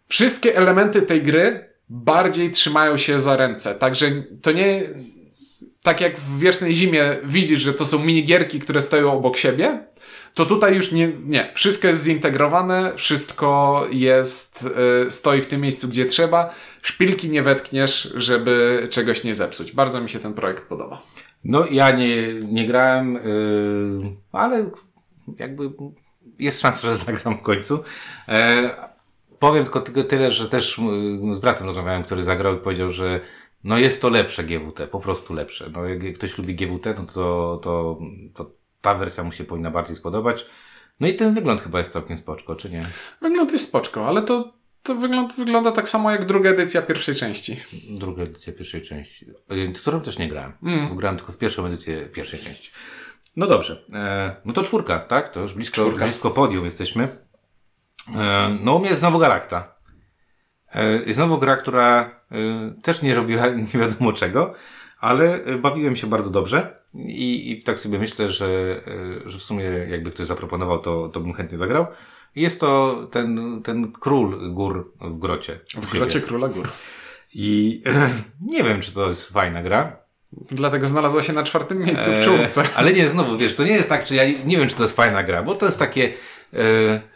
[0.09, 3.75] Wszystkie elementy tej gry bardziej trzymają się za ręce.
[3.75, 4.07] Także
[4.43, 4.83] to nie.
[5.83, 9.87] Tak jak w wiecznej zimie widzisz, że to są minigierki, które stoją obok siebie,
[10.35, 11.53] to tutaj już nie, nie.
[11.55, 14.69] Wszystko jest zintegrowane, wszystko jest,
[15.07, 16.55] y, stoi w tym miejscu, gdzie trzeba.
[16.83, 19.73] Szpilki nie wetkniesz, żeby czegoś nie zepsuć.
[19.73, 21.03] Bardzo mi się ten projekt podoba.
[21.45, 24.71] No, ja nie, nie grałem, yy, ale
[25.39, 25.71] jakby
[26.39, 27.83] jest szansa, że zagram w końcu.
[28.29, 28.96] E,
[29.39, 30.81] powiem tylko, tylko tyle, że też
[31.33, 33.21] z bratem rozmawiałem, który zagrał i powiedział, że
[33.65, 35.71] no jest to lepsze GWT, po prostu lepsze.
[35.73, 37.99] No, jak ktoś lubi GWT, no to, to,
[38.35, 40.47] to ta wersja mu się powinna bardziej spodobać.
[41.01, 42.87] No i ten wygląd chyba jest całkiem spoczko, czy nie?
[43.23, 47.57] Wygląd jest spoczko, ale to, to wygląd wygląda tak samo jak druga edycja pierwszej części.
[47.91, 50.53] Druga edycja pierwszej części, y, w którą też nie grałem.
[50.63, 50.97] Mm.
[50.97, 52.71] Grałem tylko w pierwszą edycję pierwszej części.
[53.37, 53.85] No dobrze.
[53.93, 55.29] E, no to czwórka, tak?
[55.29, 56.05] To już blisko, Czwórka.
[56.05, 57.26] blisko podium jesteśmy.
[58.15, 59.75] E, no u mnie jest znowu Galakta.
[60.75, 64.55] E, znowu gra, która e, też nie robiła nie wiadomo czego,
[65.01, 68.81] ale bawiłem się bardzo dobrze i, i tak sobie myślę, że,
[69.27, 71.87] że w sumie jakby ktoś zaproponował, to, to bym chętnie zagrał.
[72.37, 75.61] I Jest to ten, ten król gór w grocie.
[75.75, 76.69] W Grocie Króla Gór.
[77.35, 77.83] I
[78.41, 79.97] nie wiem, czy to jest fajna gra.
[80.33, 82.65] Dlatego znalazła się na czwartym miejscu w czołówce.
[82.77, 84.97] ale nie, znowu, wiesz, to nie jest tak, czy ja nie wiem, czy to jest
[84.97, 86.13] fajna gra, bo to jest takie...
[86.55, 87.16] E,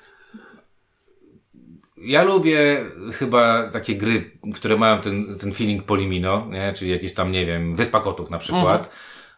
[2.00, 6.72] ja lubię chyba takie gry, które mają ten, ten feeling Polimino, nie?
[6.72, 8.90] czyli jakieś tam, nie wiem, Wyspa Kotów na przykład,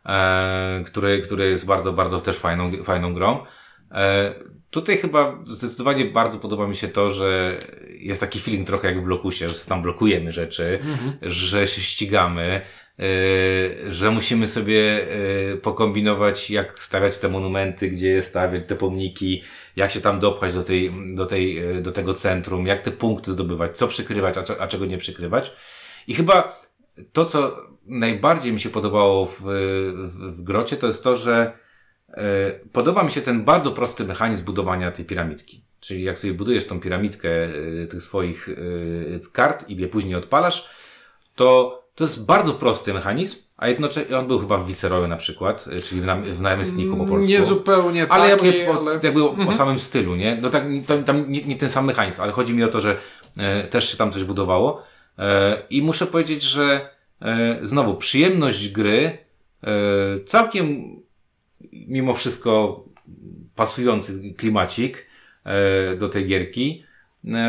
[0.06, 3.38] e, które, które jest bardzo, bardzo też fajną, fajną grą.
[3.90, 4.34] E,
[4.70, 7.58] tutaj chyba zdecydowanie bardzo podoba mi się to, że
[7.98, 10.78] jest taki feeling trochę jak w Blokusie, że tam blokujemy rzeczy,
[11.22, 12.60] że się ścigamy,
[12.98, 15.00] e, że musimy sobie
[15.52, 19.42] e, pokombinować, jak stawiać te monumenty, gdzie je stawiać, te pomniki,
[19.76, 23.32] jak się tam dopchać do tej, do tej, e, do tego centrum, jak te punkty
[23.32, 25.52] zdobywać, co przykrywać, a, a czego nie przykrywać.
[26.06, 26.60] I chyba
[27.12, 27.56] to, co
[27.86, 29.40] najbardziej mi się podobało w,
[29.94, 31.52] w, w grocie, to jest to, że
[32.08, 35.64] e, podoba mi się ten bardzo prosty mechanizm budowania tej piramidki.
[35.80, 40.70] Czyli jak sobie budujesz tą piramidkę e, tych swoich e, kart i je później odpalasz,
[41.34, 45.68] to to jest bardzo prosty mechanizm, a jednocześnie on był chyba w Viceroyu na przykład,
[45.72, 47.28] e, czyli w, nam, w namysłniku po polsku.
[47.28, 49.00] Nie zupełnie Ale ja taki, mówię po, ale...
[49.02, 50.38] jakby o, o samym stylu, nie?
[50.42, 52.96] No tak, to, tam nie, nie ten sam mechanizm, ale chodzi mi o to, że
[53.38, 54.82] e, też się tam coś budowało.
[55.18, 56.88] E, I muszę powiedzieć, że
[57.22, 59.18] e, znowu przyjemność gry
[59.64, 59.68] e,
[60.26, 60.96] całkiem
[61.72, 62.84] mimo wszystko
[63.54, 65.06] pasujący klimacik
[65.44, 66.84] e, do tej gierki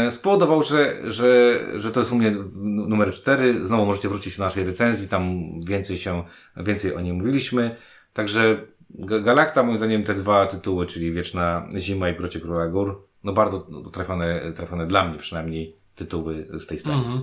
[0.10, 3.66] spowodował, że, że, że to jest u mnie numer 4.
[3.68, 6.24] Znowu możecie wrócić do naszej recenzji, tam więcej się,
[6.58, 7.76] więcej o niej mówiliśmy.
[8.14, 8.68] Także
[9.00, 13.34] Ga- Galakta, moim zdaniem, te dwa tytuły, czyli Wieczna Zima i Grocie Króla Gór, no
[13.34, 17.22] bardzo trafione, trafione dla mnie przynajmniej tytuły z tej strony.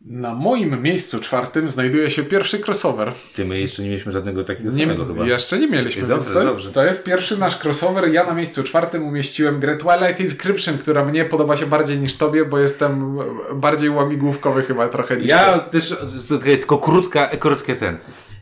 [0.00, 3.12] Na moim miejscu czwartym znajduje się pierwszy crossover.
[3.34, 5.26] Ty, my jeszcze nie mieliśmy żadnego takiego Nie, samego chyba.
[5.26, 6.72] jeszcze nie mieliśmy, Dobrze, to jest, dobrze.
[6.72, 8.08] to jest pierwszy nasz crossover.
[8.12, 12.44] Ja na miejscu czwartym umieściłem grę Twilight Inscription, która mnie podoba się bardziej niż tobie,
[12.44, 13.18] bo jestem
[13.54, 15.70] bardziej łamigłówkowy chyba trochę niż Ja ty.
[15.70, 15.96] też,
[16.42, 17.98] tylko krótka, krótkie ten.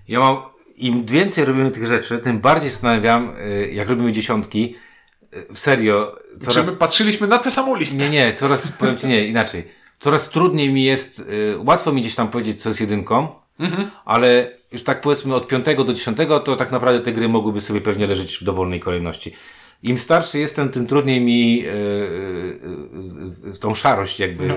[0.08, 0.36] Ja mam,
[0.76, 4.76] im więcej robimy tych rzeczy, tym bardziej zastanawiam, y, jak robimy dziesiątki,
[5.50, 7.98] y, w serio, Czy coraz, my patrzyliśmy na tę samą listę?
[7.98, 9.76] nie, nie, coraz, powiem Ci nie, inaczej.
[10.00, 13.28] Coraz trudniej mi jest, y, łatwo mi gdzieś tam powiedzieć, co jest jedynką,
[14.04, 17.80] ale już tak powiedzmy od piątego do dziesiątego, to tak naprawdę te gry mogłyby sobie
[17.80, 19.32] pewnie leżeć w dowolnej kolejności.
[19.82, 22.60] Im starszy jestem, tym trudniej mi yy, yy,
[23.46, 24.54] yy, tą szarość jakby, yy,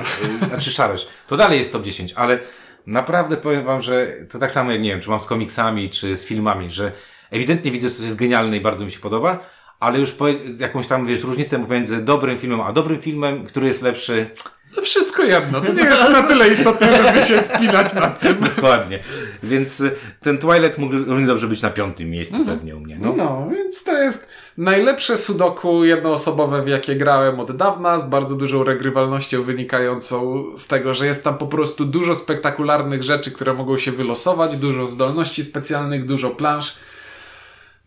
[0.50, 1.08] znaczy szarość.
[1.28, 2.40] To dalej jest top 10, ale
[2.88, 6.18] naprawdę powiem wam, że to tak samo jak nie wiem, czy mam z komiksami, czy
[6.18, 6.92] z filmami, że
[7.32, 10.16] ewidentnie widzę, że coś jest genialne i bardzo mi się podoba, ale już
[10.60, 14.30] jakąś tam, wiesz, różnicę pomiędzy dobrym filmem, a dobrym filmem, który jest lepszy,
[14.78, 18.38] No wszystko jedno, to nie jest na tyle istotne, żeby się spinać nad tym.
[18.55, 18.99] Dokładnie.
[19.43, 19.91] Więc y,
[20.22, 22.97] ten Twilight mógł równie dobrze być na piątym miejscu pewnie u mnie.
[22.99, 23.13] No.
[23.17, 28.63] No, więc to jest najlepsze sudoku jednoosobowe, w jakie grałem od dawna, z bardzo dużą
[28.63, 33.91] regrywalnością wynikającą z tego, że jest tam po prostu dużo spektakularnych rzeczy, które mogą się
[33.91, 36.76] wylosować, dużo zdolności specjalnych, dużo plansz.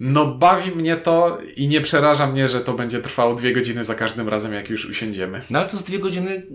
[0.05, 3.95] No bawi mnie to i nie przeraża mnie, że to będzie trwało dwie godziny za
[3.95, 5.43] każdym razem, jak już usiądziemy.
[5.51, 6.47] No ale to z dwie godziny...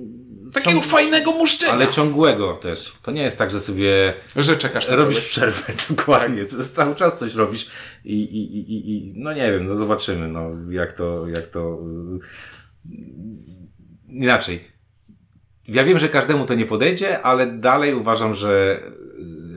[0.54, 1.74] Takiego ciąg- fajnego muszczenia!
[1.74, 2.94] Ale ciągłego też.
[3.04, 5.30] To nie jest tak, że sobie Że czekasz robisz kogoś.
[5.30, 6.46] przerwę, dokładnie.
[6.46, 7.68] To jest cały czas coś robisz
[8.06, 11.80] i, i, i, i, i no nie wiem, no zobaczymy, no jak to, jak to...
[12.90, 12.98] yy,
[14.10, 14.64] Inaczej.
[15.68, 18.82] Ja wiem, że każdemu to nie podejdzie, ale dalej uważam, że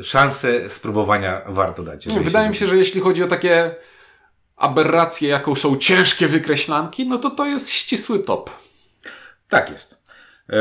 [0.03, 2.07] szansę spróbowania warto dać.
[2.07, 3.75] Nie, wydaje mi się, że jeśli chodzi o takie
[4.57, 8.51] aberracje, jaką są ciężkie wykreślanki, no to to jest ścisły top.
[9.49, 10.03] Tak jest.
[10.51, 10.57] E,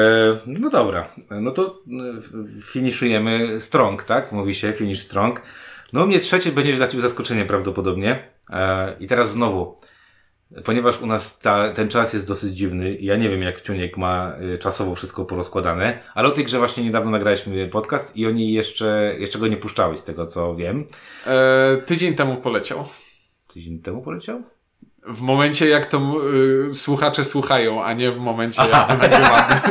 [0.46, 4.32] no dobra, no to e, finiszujemy strong, tak?
[4.32, 5.42] Mówi się finish strong.
[5.94, 8.30] No u mnie trzecie będzie dla Ciebie zaskoczenie prawdopodobnie.
[8.50, 9.78] E, I teraz znowu,
[10.66, 14.34] ponieważ u nas ta, ten czas jest dosyć dziwny, ja nie wiem jak Ciuniek ma
[14.54, 19.16] e, czasowo wszystko porozkładane, ale o tej grze właśnie niedawno nagraliśmy podcast i oni jeszcze,
[19.20, 20.88] jeszcze go nie puszczały z tego co wiem.
[21.26, 22.86] E, tydzień temu poleciał.
[23.48, 24.44] Tydzień temu poleciał?
[25.08, 26.16] W momencie, jak to
[26.70, 29.62] y, słuchacze słuchają, a nie w momencie, jak to nagrywamy.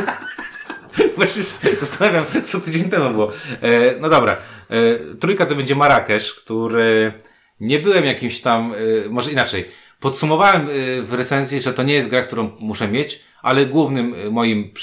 [1.15, 1.43] Właśnie
[1.79, 3.31] zastanawiam, co tydzień temu było.
[3.61, 4.37] E, no dobra.
[4.69, 7.13] E, trójka to będzie Marrakesz, który
[7.59, 9.65] nie byłem jakimś tam, e, może inaczej.
[9.99, 14.29] Podsumowałem e, w recenzji, że to nie jest gra, którą muszę mieć, ale głównym e,
[14.29, 14.73] moim,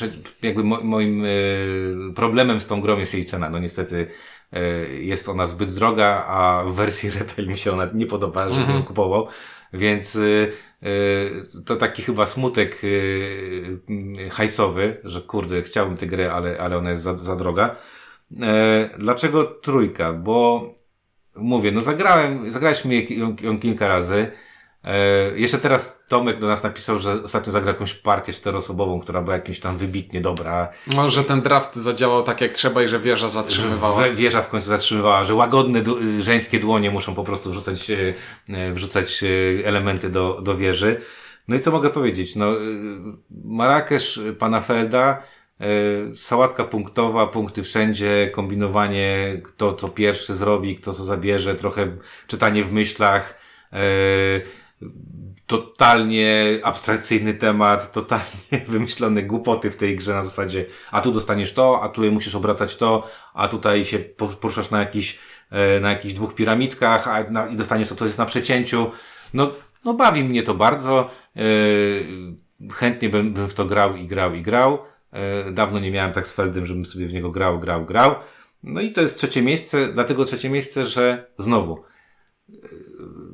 [0.43, 1.29] jakby mo, moim e,
[2.15, 3.51] problemem z tą grą jest jej cena.
[3.51, 4.07] No niestety
[5.01, 8.83] jest ona zbyt droga, a w wersji retail mi się ona nie podoba, żebym ją
[8.83, 9.29] kupował.
[9.73, 10.53] Więc y,
[10.83, 12.89] y, to taki chyba smutek y,
[14.19, 17.77] y, hajsowy, że kurde, chciałbym tę grę, ale, ale ona jest za, za droga.
[18.43, 20.13] E, dlaczego trójka?
[20.13, 20.67] Bo
[21.37, 23.07] mówię, no zagrałem, zagraliśmy
[23.43, 24.31] ją kilka razy.
[24.85, 29.37] E, jeszcze teraz Tomek do nas napisał, że ostatnio zagrał jakąś partię czteroosobową, która była
[29.37, 30.69] jakimś tam wybitnie dobra.
[30.87, 34.11] No, że ten draft zadziałał tak jak trzeba i że wieża zatrzymywała.
[34.11, 35.83] Wieża w końcu zatrzymywała, że łagodne
[36.19, 38.15] y, żeńskie dłonie muszą po prostu wrzucać, e,
[38.51, 39.25] e, wrzucać
[39.65, 41.01] elementy do, do wieży.
[41.49, 42.37] No i co mogę powiedzieć?
[42.37, 42.99] No, y,
[43.45, 45.23] Marrakesz y, pana Felda,
[45.61, 51.97] y, sałatka punktowa, punkty wszędzie, kombinowanie, kto co pierwszy zrobi, kto co zabierze, trochę
[52.27, 53.39] czytanie w myślach,
[55.47, 61.83] totalnie abstrakcyjny temat, totalnie wymyślone głupoty w tej grze na zasadzie, a tu dostaniesz to,
[61.83, 65.19] a tu musisz obracać to, a tutaj się po- poruszasz na jakiś,
[65.51, 68.91] e, na jakichś dwóch piramidkach, a na, i dostaniesz to, co jest na przecięciu.
[69.35, 69.51] No,
[69.85, 71.11] no bawi mnie to bardzo.
[71.37, 71.41] E,
[72.73, 74.79] chętnie bym, bym w to grał i grał i grał.
[75.13, 78.15] E, dawno nie miałem tak z Feldem, żebym sobie w niego grał, grał, grał.
[78.63, 81.83] No i to jest trzecie miejsce, dlatego trzecie miejsce, że znowu,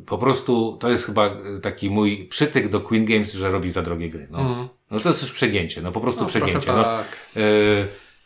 [0.07, 3.83] po prostu to jest chyba e, taki mój przytyk do Queen Games, że robi za
[3.83, 4.29] drogie gry.
[4.31, 6.73] No, no to jest już przegięcie, no po prostu No, przegięcie.
[6.73, 7.17] No, tak.
[7.37, 7.41] e,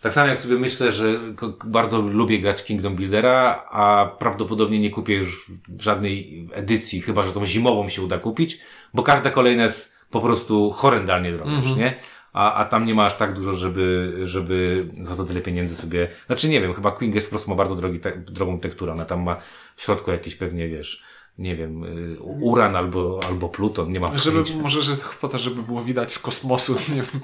[0.00, 1.20] tak samo jak sobie myślę, że
[1.64, 7.46] bardzo lubię grać Kingdom Buildera, a prawdopodobnie nie kupię już żadnej edycji, chyba że tą
[7.46, 8.58] zimową się uda kupić,
[8.94, 11.94] bo każda kolejna jest po prostu horrendalnie droga, już, nie?
[12.32, 16.08] A, a tam nie ma aż tak dużo, żeby, żeby za to tyle pieniędzy sobie...
[16.26, 18.92] Znaczy nie wiem, chyba Queen Games po prostu ma bardzo drogi te, drogą tekturę.
[18.92, 19.36] Ona tam ma
[19.74, 21.04] w środku jakieś pewnie, wiesz,
[21.38, 24.62] nie wiem, y, uran albo, albo pluton, nie mam Żeby, pojęcia.
[24.62, 26.76] może, że po to, żeby było widać z kosmosu.
[26.94, 27.20] Nie wiem.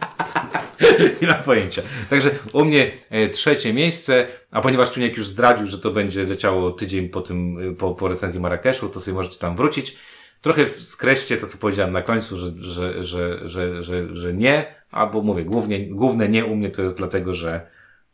[1.23, 1.83] Nie mam pojęcia.
[2.11, 6.71] Także u mnie e, trzecie miejsce, a ponieważ Czuniek już zdradził, że to będzie leciało
[6.71, 9.97] tydzień po tym, e, po, po recenzji Marrakeszu, to sobie możecie tam wrócić.
[10.41, 15.23] Trochę skreślcie to, co powiedziałem na końcu, że, że, że, że, że, że nie, albo
[15.23, 17.67] mówię, głównie, główne nie u mnie to jest dlatego, że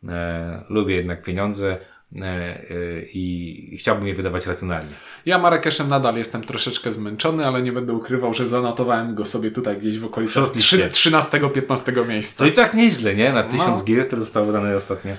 [0.07, 1.77] e, lubię jednak pieniądze
[3.13, 4.91] i chciałbym je wydawać racjonalnie.
[5.25, 9.77] Ja Marrakeszem nadal jestem troszeczkę zmęczony, ale nie będę ukrywał, że zanotowałem go sobie tutaj
[9.77, 10.89] gdzieś w okolicach Shortliście.
[10.89, 12.43] 13-15 miejsca.
[12.43, 13.33] To i tak nieźle, nie?
[13.33, 13.85] Na tysiąc No.
[13.85, 15.13] gier, które zostały wydane ostatnio.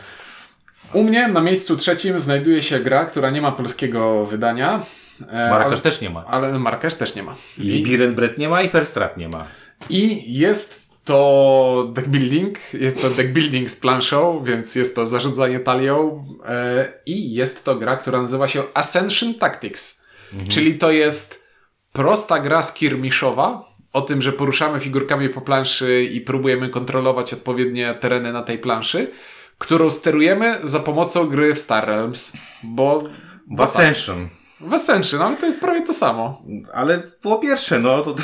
[0.93, 4.83] U mnie na miejscu trzecim znajduje się gra, która nie ma polskiego wydania.
[5.29, 6.25] e, Marrakesz ale, też nie ma.
[6.27, 7.35] ale Marrakesz też nie ma.
[7.59, 9.47] I Birenbret nie ma i Ferstrat nie ma.
[9.91, 15.61] I jest to deck building, jest to deck building z planszą, więc jest to zarządzanie
[15.61, 20.07] talią e, i jest to gra, która nazywa się Ascension Tactics,
[20.49, 21.45] czyli to jest
[21.93, 28.33] prosta gra skirmiszowa o tym, że poruszamy figurkami po planszy i próbujemy kontrolować odpowiednie tereny
[28.33, 29.11] na tej planszy,
[29.59, 33.01] którą sterujemy za pomocą gry w Star Realms, bo...
[33.01, 33.09] W
[33.47, 34.40] bo tak.
[34.61, 36.43] W Ascension, ale to jest prawie to samo.
[36.73, 38.23] Ale po pierwsze, no to, to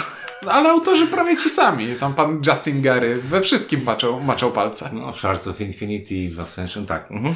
[0.53, 1.95] Ale autorzy prawie ci sami.
[2.01, 4.91] Tam pan Justin Gary we wszystkim maczał, maczał palce.
[4.93, 7.11] no, Shards of Infinity w Ascension, tak.
[7.11, 7.35] Mhm.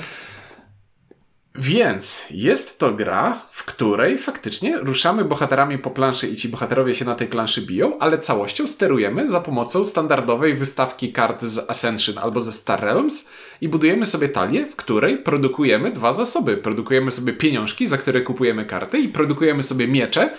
[1.55, 7.05] Więc jest to gra, w której faktycznie ruszamy bohaterami po planszy i ci bohaterowie się
[7.05, 12.41] na tej planszy biją, ale całością sterujemy za pomocą standardowej wystawki kart z Ascension albo
[12.41, 13.31] ze Star Realms
[13.61, 16.57] i budujemy sobie talię, w której produkujemy dwa zasoby.
[16.57, 20.31] Produkujemy sobie pieniążki, za które kupujemy karty i produkujemy sobie miecze,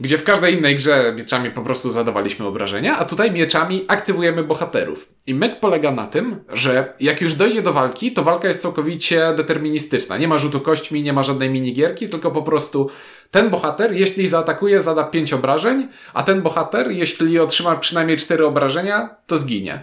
[0.00, 5.08] gdzie w każdej innej grze mieczami po prostu zadawaliśmy obrażenia, a tutaj mieczami aktywujemy bohaterów.
[5.26, 9.34] I mek polega na tym, że jak już dojdzie do walki, to walka jest całkowicie
[9.36, 10.18] deterministyczna.
[10.18, 12.90] Nie ma rzutu kośćmi, nie ma żadnej minigierki, tylko po prostu
[13.30, 19.16] ten bohater, jeśli zaatakuje, zada 5 obrażeń, a ten bohater, jeśli otrzyma przynajmniej 4 obrażenia,
[19.26, 19.82] to zginie.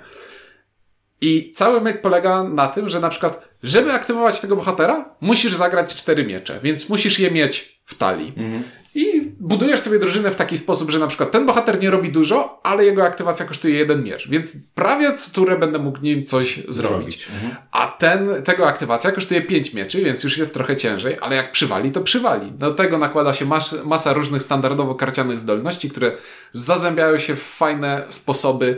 [1.22, 5.95] I cały myk polega na tym, że na przykład, żeby aktywować tego bohatera, musisz zagrać
[5.95, 8.34] cztery miecze, więc musisz je mieć w talii.
[8.38, 8.63] Mhm.
[8.95, 12.59] I budujesz sobie drużynę w taki sposób, że na przykład ten bohater nie robi dużo,
[12.63, 16.69] ale jego aktywacja kosztuje jeden miecz, więc prawie co turę będę mógł nim coś zrobić.
[16.69, 17.28] zrobić.
[17.34, 17.55] Mhm.
[17.72, 21.91] A ten, tego aktywacja kosztuje pięć mieczy, więc już jest trochę ciężej, ale jak przywali,
[21.91, 22.51] to przywali.
[22.51, 26.11] Do tego nakłada się mas masa różnych standardowo karcianych zdolności, które
[26.53, 28.78] zazębiają się w fajne sposoby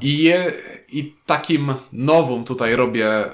[0.00, 0.52] i, je,
[0.94, 3.30] i takim nowym tutaj robię y,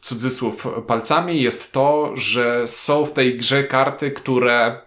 [0.00, 4.80] cudzysłów palcami jest to, że są w tej grze karty, które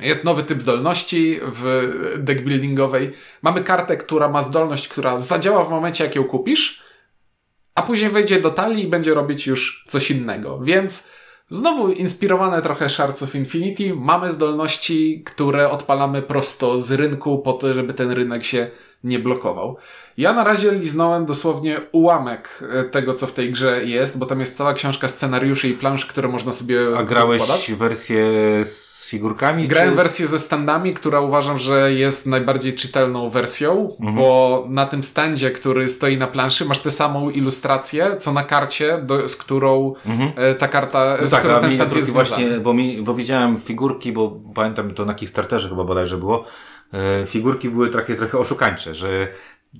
[0.00, 3.12] jest nowy typ zdolności w deckbuildingowej.
[3.42, 6.82] Mamy kartę, która ma zdolność, która zadziała w momencie, jak ją kupisz,
[7.74, 10.60] a później wejdzie do talii i będzie robić już coś innego.
[10.60, 11.12] Więc
[11.48, 17.74] znowu inspirowane trochę Shards of Infinity, mamy zdolności, które odpalamy prosto z rynku po to,
[17.74, 18.70] żeby ten rynek się
[19.04, 19.76] nie blokował.
[20.20, 24.40] Ja na razie liznąłem dosłownie ułamek e, tego, co w tej grze jest, bo tam
[24.40, 27.42] jest cała książka scenariuszy i plansz, które można sobie A grałeś
[27.78, 28.24] wersję
[28.64, 29.68] z figurkami?
[29.68, 29.96] Grałem czy...
[29.96, 34.16] wersję ze standami, która uważam, że jest najbardziej czytelną wersją, mhm.
[34.16, 38.98] bo na tym standzie, który stoi na planszy, masz tę samą ilustrację, co na karcie,
[39.02, 40.32] do, z którą mhm.
[40.36, 43.58] E, ta karta, no z tak, którą ten stand jest właśnie, bo, mi, bo widziałem
[43.58, 46.44] figurki, bo pamiętam to na Kickstarterze chyba bodajże było,
[46.92, 49.28] e, figurki były takie trochę oszukańcze, że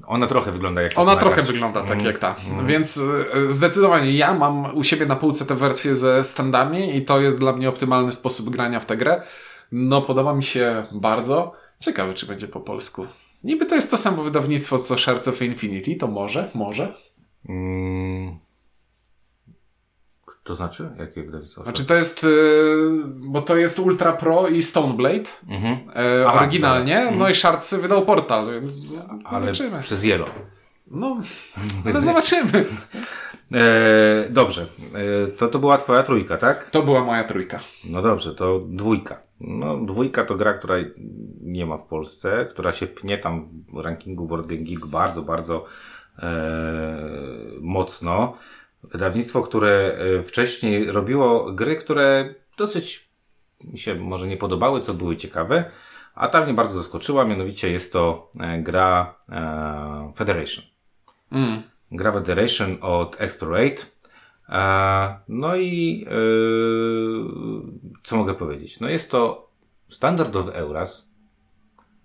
[0.07, 1.03] ona trochę wygląda jak ta.
[1.03, 2.07] Ona trochę wygląda tak mm.
[2.07, 2.34] jak ta.
[2.51, 2.66] Mm.
[2.66, 3.01] Więc
[3.34, 7.38] e, zdecydowanie ja mam u siebie na półce tę wersję ze standami i to jest
[7.38, 9.22] dla mnie optymalny sposób grania w tę grę.
[9.72, 11.53] No, podoba mi się bardzo.
[11.80, 13.07] Ciekawe, czy będzie po polsku.
[13.45, 16.95] Niby to jest to samo wydawnictwo co Shards of Infinity, to może, może.
[17.49, 18.38] Mm.
[20.51, 20.90] To znaczy?
[20.98, 21.62] Jakie wydawnictwo?
[21.62, 25.74] Znaczy to jest, yy, bo to jest Ultra Pro i Stoneblade mhm.
[25.74, 29.70] yy, Aha, oryginalnie, no, no i Shards wydał portal, więc zobaczymy.
[29.70, 30.30] Ale przez Yellow.
[30.90, 31.20] No,
[31.86, 32.64] ale zobaczymy.
[33.53, 36.70] E, dobrze, e, to to była twoja trójka, tak?
[36.70, 37.61] To była moja trójka.
[37.84, 39.22] No dobrze, to dwójka.
[39.40, 40.74] No, dwójka to gra, która
[41.40, 45.64] nie ma w Polsce, która się pnie tam w rankingu Board Game Geek bardzo, bardzo
[46.18, 46.28] e,
[47.61, 48.36] mocno.
[48.83, 53.11] Wydawnictwo, które e, wcześniej robiło gry, które dosyć
[53.64, 55.70] mi się może nie podobały, co były ciekawe,
[56.14, 60.64] a tam mnie bardzo zaskoczyła, mianowicie jest to e, gra e, Federation.
[61.33, 61.62] Mm.
[61.93, 63.83] Gra Federation od Explorate.
[65.28, 66.07] No i
[68.03, 68.81] co mogę powiedzieć?
[68.81, 69.51] No jest to
[69.89, 71.09] standardowy Euras,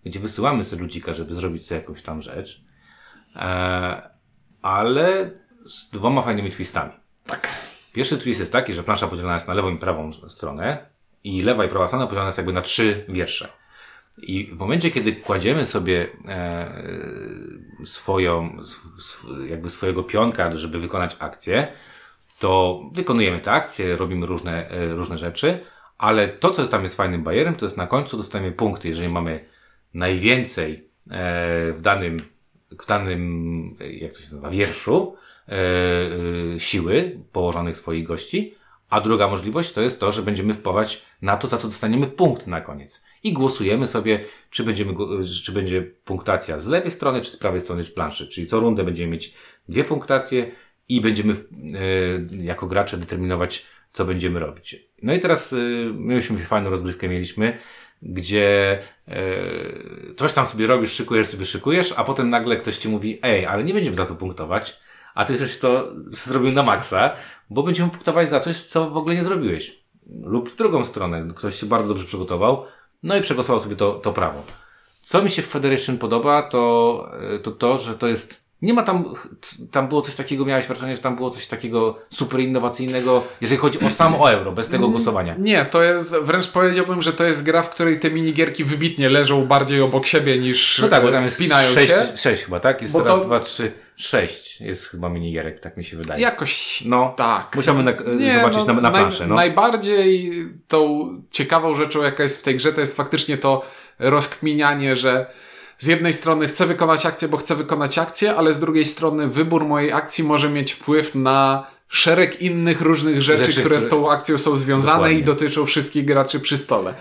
[0.06, 2.66] gdzie wysyłamy sobie ludzika, żeby zrobić sobie jakąś tam rzecz,
[4.62, 5.32] ale
[5.66, 6.92] z dwoma fajnymi twistami.
[7.26, 7.50] Tak.
[7.94, 10.90] Pierwszy twist jest taki, że plansza podzielona jest na lewą i prawą stronę
[11.24, 13.50] i lewa i prawa strona podzielona jest jakby na trzy wiersze.
[14.18, 16.84] I w momencie, kiedy kładziemy sobie e,
[17.86, 18.58] swoją,
[18.98, 21.68] sw, jakby swojego pionka, żeby wykonać akcję,
[22.40, 25.60] to wykonujemy tę akcję, robimy różne, e, różne rzeczy,
[25.98, 28.88] ale to, co tam jest fajnym bajerem, to jest na końcu dostajemy punkty.
[28.88, 29.46] Jeżeli mamy
[29.94, 32.20] najwięcej e, w danym,
[32.72, 35.25] w danym, jak to się nazywa, wierszu, E, e,
[36.58, 38.56] siły położonych swoich gości,
[38.90, 42.48] a druga możliwość to jest to, że będziemy wpływać na to, za co dostaniemy punkt
[42.48, 43.04] na koniec.
[43.24, 44.20] I głosujemy sobie,
[44.50, 44.94] czy, będziemy,
[45.44, 48.28] czy będzie punktacja z lewej strony, czy z prawej strony planszy.
[48.28, 49.34] Czyli co rundę będziemy mieć
[49.70, 50.52] dwie punktacje
[50.90, 51.38] i będziemy e,
[52.44, 54.76] jako gracze determinować, co będziemy robić.
[55.02, 55.58] No i teraz e,
[55.94, 57.58] myśmy fajną rozgrywkę mieliśmy,
[58.02, 59.16] gdzie e,
[60.16, 63.64] coś tam sobie robisz, szykujesz sobie, szykujesz, a potem nagle ktoś ci mówi, ej, ale
[63.64, 64.80] nie będziemy za to punktować,
[65.16, 67.12] a ty też to zrobił na maksa,
[67.50, 69.84] bo będziemy punktować za coś, co w ogóle nie zrobiłeś.
[70.24, 72.66] Lub w drugą stronę, ktoś się bardzo dobrze przygotował,
[73.04, 74.44] no i przegłosował sobie to, to prawo.
[75.02, 77.12] Co mi się w Federation podoba, to,
[77.44, 79.16] to to, że to jest nie ma tam,
[79.72, 83.80] tam było coś takiego, miałeś wrażenie, że tam było coś takiego super innowacyjnego, jeżeli chodzi
[83.80, 85.36] o samo euro, bez tego głosowania.
[85.40, 89.46] Nie, to jest, wręcz powiedziałbym, że to jest gra, w której te minigierki wybitnie leżą
[89.46, 92.18] bardziej obok siebie niż no tak, bo tam spinają jest 6, się.
[92.18, 92.82] Sześć chyba, tak?
[92.82, 93.26] Jest bo raz, to...
[93.26, 96.22] dwa, trzy, sześć jest chyba minigierek, tak mi się wydaje.
[96.22, 97.56] Jakoś, no, tak.
[97.56, 99.36] Musiałby na, nie, zobaczyć no, na, na planszę, naj, no.
[99.36, 100.32] Najbardziej
[100.68, 103.66] tą ciekawą rzeczą, jaka jest w tej grze, to jest faktycznie to
[104.00, 105.26] rozkminianie, że
[105.78, 109.66] z jednej strony chcę wykonać akcję, bo chcę wykonać akcję, ale z drugiej strony wybór
[109.66, 114.38] mojej akcji może mieć wpływ na szereg innych różnych rzeczy, rzeczy które, z tą akcją
[114.38, 115.20] są związane Dokładnie.
[115.20, 116.96] i dotyczą wszystkich graczy przy stole.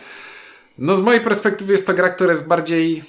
[0.78, 3.04] No z mojej perspektywy jest to gra, która jest bardziej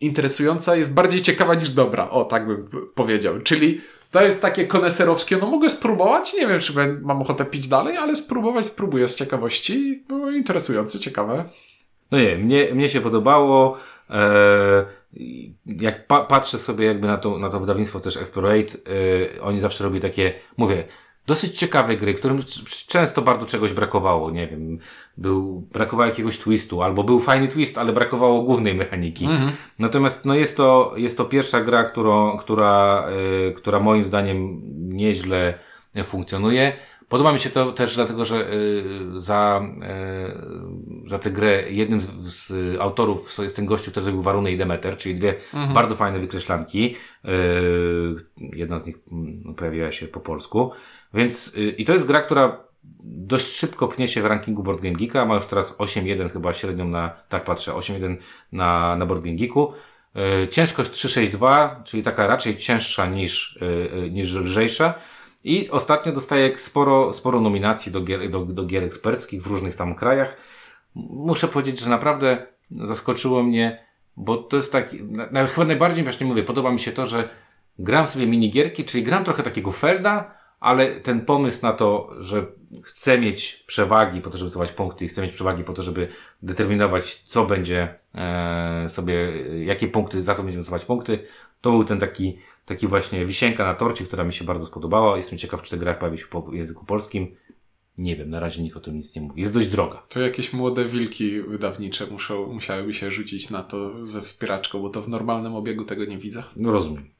[0.00, 2.10] interesująca, jest bardziej ciekawa niż dobra.
[2.10, 3.40] O, tak bym powiedział.
[3.40, 3.80] Czyli
[4.10, 6.72] to jest takie koneserowskie, no mogę spróbować, nie wiem, czy
[7.02, 10.04] mam ochotę pić dalej, ale spróbować spróbuję z ciekawości.
[10.08, 11.44] Było interesujące, ciekawe.
[12.10, 13.78] No nie, mnie, mnie się podobało.
[14.12, 14.84] Eee,
[15.66, 19.84] jak pa patrzę sobie jakby na to, na to wydawnictwo też Explorate, yy, oni zawsze
[19.84, 20.84] robią takie, mówię,
[21.26, 22.42] dosyć ciekawe gry, którym
[22.88, 24.78] często bardzo czegoś brakowało, nie wiem,
[25.16, 29.24] był, brakowało jakiegoś twistu, albo był fajny twist, ale brakowało głównej mechaniki.
[29.24, 29.52] Mhm.
[29.78, 33.06] Natomiast, no jest to, jest to pierwsza gra, którą, która,
[33.44, 35.54] yy, która moim zdaniem nieźle
[36.04, 36.72] funkcjonuje.
[37.12, 39.62] Podoba mi się to też dlatego, że y, za,
[41.04, 44.56] y, za tę grę jednym z, z, autorów jest ten gościu, który zrobił Warunę i
[44.56, 45.72] Demeter, czyli dwie mhm.
[45.72, 46.96] bardzo fajne wykreślanki.
[47.24, 47.30] Y,
[48.52, 50.70] jedna z nich mm, pojawiła się po polsku.
[51.14, 52.64] Więc i to jest gra, która
[53.04, 55.24] dość szybko pnie się w rankingu Board Game Geeka.
[55.24, 58.16] Ma już teraz 8.1 chyba średnią na, tak patrzę, 8.1
[58.52, 59.72] na, na Board Game Geeku.
[60.50, 63.58] Ciężkość 362, czyli taka raczej cięższa niż,
[64.10, 64.94] niż lżejsza.
[65.44, 69.94] I ostatnio dostaje sporo, sporo nominacji do gier, do, do gier eksperckich w różnych tam
[69.94, 70.36] krajach.
[70.94, 73.86] Muszę powiedzieć, że naprawdę zaskoczyło mnie,
[74.16, 74.92] bo to jest tak,
[75.32, 77.28] na, chyba najbardziej właśnie mówię, podoba mi się to, że
[77.78, 82.46] gram sobie minigierki, czyli gram trochę takiego Felda, ale ten pomysł na to, że
[82.84, 86.08] chcę mieć przewagi po to, żeby zdobywać punkty i chcę mieć przewagi po to, żeby
[86.42, 89.32] determinować, co będzie e, sobie,
[89.64, 91.18] jakie punkty, za co będziemy zdobywać punkty,
[91.60, 92.38] to był ten taki
[92.74, 95.16] taki właśnie wisienka na torcie, która mi się bardzo spodobała.
[95.16, 97.36] Jestem ciekaw, czy ta gra pojawi się po języku polskim.
[97.98, 99.40] Nie wiem, na razie nikt o tym nic nie mówi.
[99.40, 100.02] Jest dość droga.
[100.08, 105.02] To jakieś młode wilki wydawnicze muszą, musiałyby się rzucić na to ze wspieraczką, bo to
[105.02, 106.42] w normalnym obiegu tego nie widzę.
[106.56, 107.10] No rozumiem.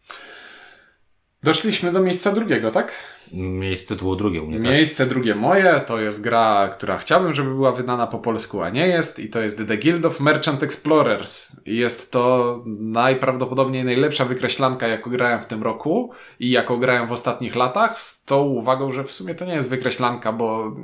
[1.42, 2.92] Doszliśmy do miejsca drugiego, tak?
[3.32, 4.66] Miejsce było drugie u mnie, tak?
[4.66, 8.86] Miejsce drugie moje to jest gra, która chciałbym, żeby była wydana po polsku, a nie
[8.86, 11.60] jest i to jest The Guild of Merchant Explorers.
[11.66, 17.12] I jest to najprawdopodobniej najlepsza wykreślanka, jaką grałem w tym roku i jaką grałem w
[17.12, 20.76] ostatnich latach, z tą uwagą, że w sumie to nie jest wykreślanka, bo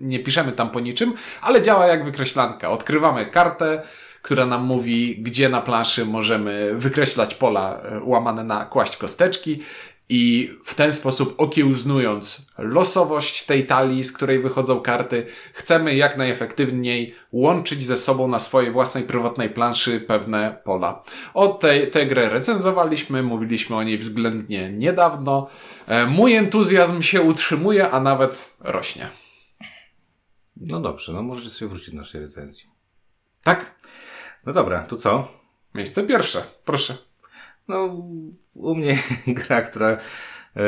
[0.00, 2.70] nie piszemy tam po niczym, ale działa jak wykreślanka.
[2.70, 3.82] Odkrywamy kartę,
[4.22, 9.62] która nam mówi, gdzie na planszy możemy wykreślać pola e, łamane na kłaść kosteczki
[10.08, 17.14] i w ten sposób okiełznując losowość tej talii, z której wychodzą karty, chcemy jak najefektywniej
[17.32, 21.02] łączyć ze sobą na swojej własnej prywatnej planszy pewne pola.
[21.34, 25.48] O tej, tę grę recenzowaliśmy, mówiliśmy o niej względnie niedawno.
[25.86, 29.08] E, mój entuzjazm się utrzymuje, a nawet rośnie.
[30.56, 32.66] No dobrze, no możesz sobie wrócić do naszej recenzji.
[33.42, 33.74] Tak?
[34.46, 35.28] No dobra, to co?
[35.74, 37.05] Miejsce pierwsze, proszę.
[37.68, 38.02] No,
[38.54, 39.88] u mnie gra, która
[40.56, 40.60] e,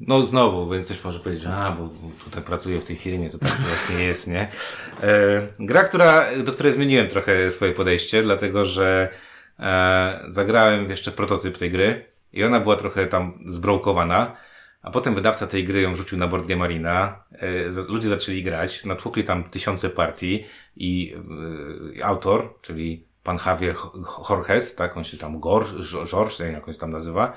[0.00, 1.88] no znowu, bo ktoś może powiedzieć, a, bo
[2.24, 4.48] tutaj pracuję w tej firmie, to tak właśnie jest, nie?
[5.02, 9.08] E, gra, która, do której zmieniłem trochę swoje podejście, dlatego że
[9.58, 14.36] e, zagrałem jeszcze prototyp tej gry i ona była trochę tam zbrołkowana,
[14.82, 17.24] a potem wydawca tej gry ją rzucił na board Game Arena,
[17.88, 20.44] ludzie zaczęli grać, natłukli tam tysiące partii
[20.76, 21.14] i
[22.02, 23.74] autor, czyli pan Javier
[24.30, 27.32] Jorges, tak, on się tam George, jak on się tam nazywa,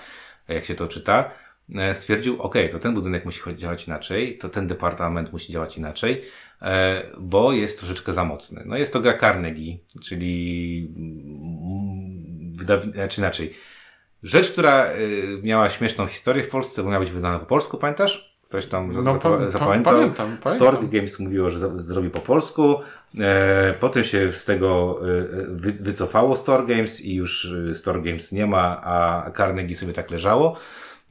[0.47, 1.31] jak się to czyta,
[1.75, 6.23] e, stwierdził, ok, to ten budynek musi działać inaczej, to ten departament musi działać inaczej,
[6.61, 8.63] e, bo jest troszeczkę za mocny.
[8.65, 10.93] No jest to gra Carnegie, czyli
[12.55, 12.83] wydaw...
[13.09, 13.53] czy inaczej.
[14.23, 14.97] Rzecz, która e,
[15.43, 18.30] miała śmieszną historię w Polsce, bo miała być wydana po polsku, pamiętasz?
[18.51, 19.93] Ktoś tam no, pa, zapamiętał.
[19.93, 20.55] Pamiętam, pamiętam.
[20.55, 22.75] Stork Games mówiło, że zrobi po polsku.
[23.19, 28.31] E, potem się z tego e, wy, wycofało Store Games i już e, Store Games
[28.31, 30.55] nie ma, a Carnegie sobie tak leżało.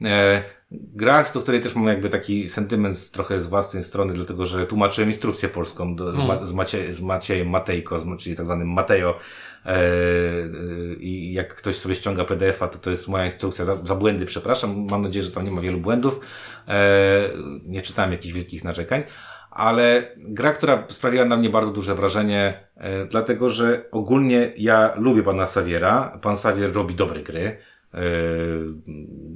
[0.05, 4.67] E, gra, do której też mam jakby taki sentyment trochę z własnej strony, dlatego że
[4.67, 6.47] tłumaczyłem instrukcję polską do, hmm.
[6.47, 9.19] z, Macie, z Maciejem Matejko, czyli tak zwanym Mateo.
[9.65, 13.95] E, e, I jak ktoś sobie ściąga PDF-a, to to jest moja instrukcja za, za
[13.95, 14.87] błędy, przepraszam.
[14.89, 16.19] Mam nadzieję, że tam nie ma wielu błędów.
[16.67, 17.29] E,
[17.65, 19.03] nie czytałem jakichś wielkich narzekań.
[19.51, 22.67] Ale gra, która sprawiła na mnie bardzo duże wrażenie,
[23.09, 26.19] dlatego że ogólnie ja lubię pana Saviera.
[26.21, 27.57] Pan Savier robi dobre gry.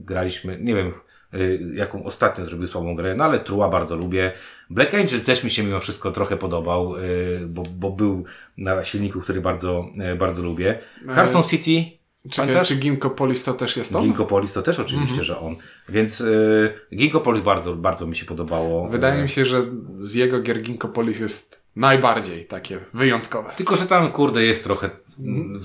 [0.06, 0.94] Graliśmy, nie wiem,
[1.74, 4.32] jaką ostatnio zrobił słabą grę, no ale Trua bardzo lubię.
[4.70, 8.26] Black Angel też mi się mimo wszystko trochę podobał, y, bo, bo był
[8.58, 10.80] na silniku, który bardzo, y, bardzo lubię.
[11.16, 11.96] Carson City
[12.32, 14.04] czy, czy Ginkgo Polis to też jest on?
[14.04, 15.28] Ginkgo Polis to też oczywiście, mm -hmm.
[15.28, 15.56] że on.
[15.90, 18.90] Więc y, Ginkgo Polis bardzo, bardzo mi się podobało.
[18.90, 19.66] Wydaje mi się, że
[19.98, 23.52] z jego gier Ginkgo Polis jest najbardziej takie wyjątkowe.
[23.56, 24.90] Tylko, że tam kurde jest trochę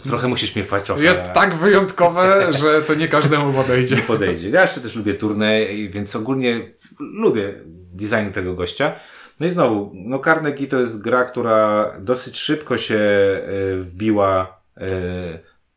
[0.05, 1.03] Trochę musisz mnie trochę.
[1.03, 3.97] Jest tak wyjątkowe, że to nie każdemu podejdzie.
[3.97, 4.51] Nie podejdzie.
[4.51, 7.55] Ja jeszcze też lubię turniej, więc ogólnie lubię
[7.93, 8.93] design tego gościa.
[9.41, 13.43] No i znowu, no Carnegie to jest gra, która dosyć szybko się e,
[13.77, 14.89] wbiła e,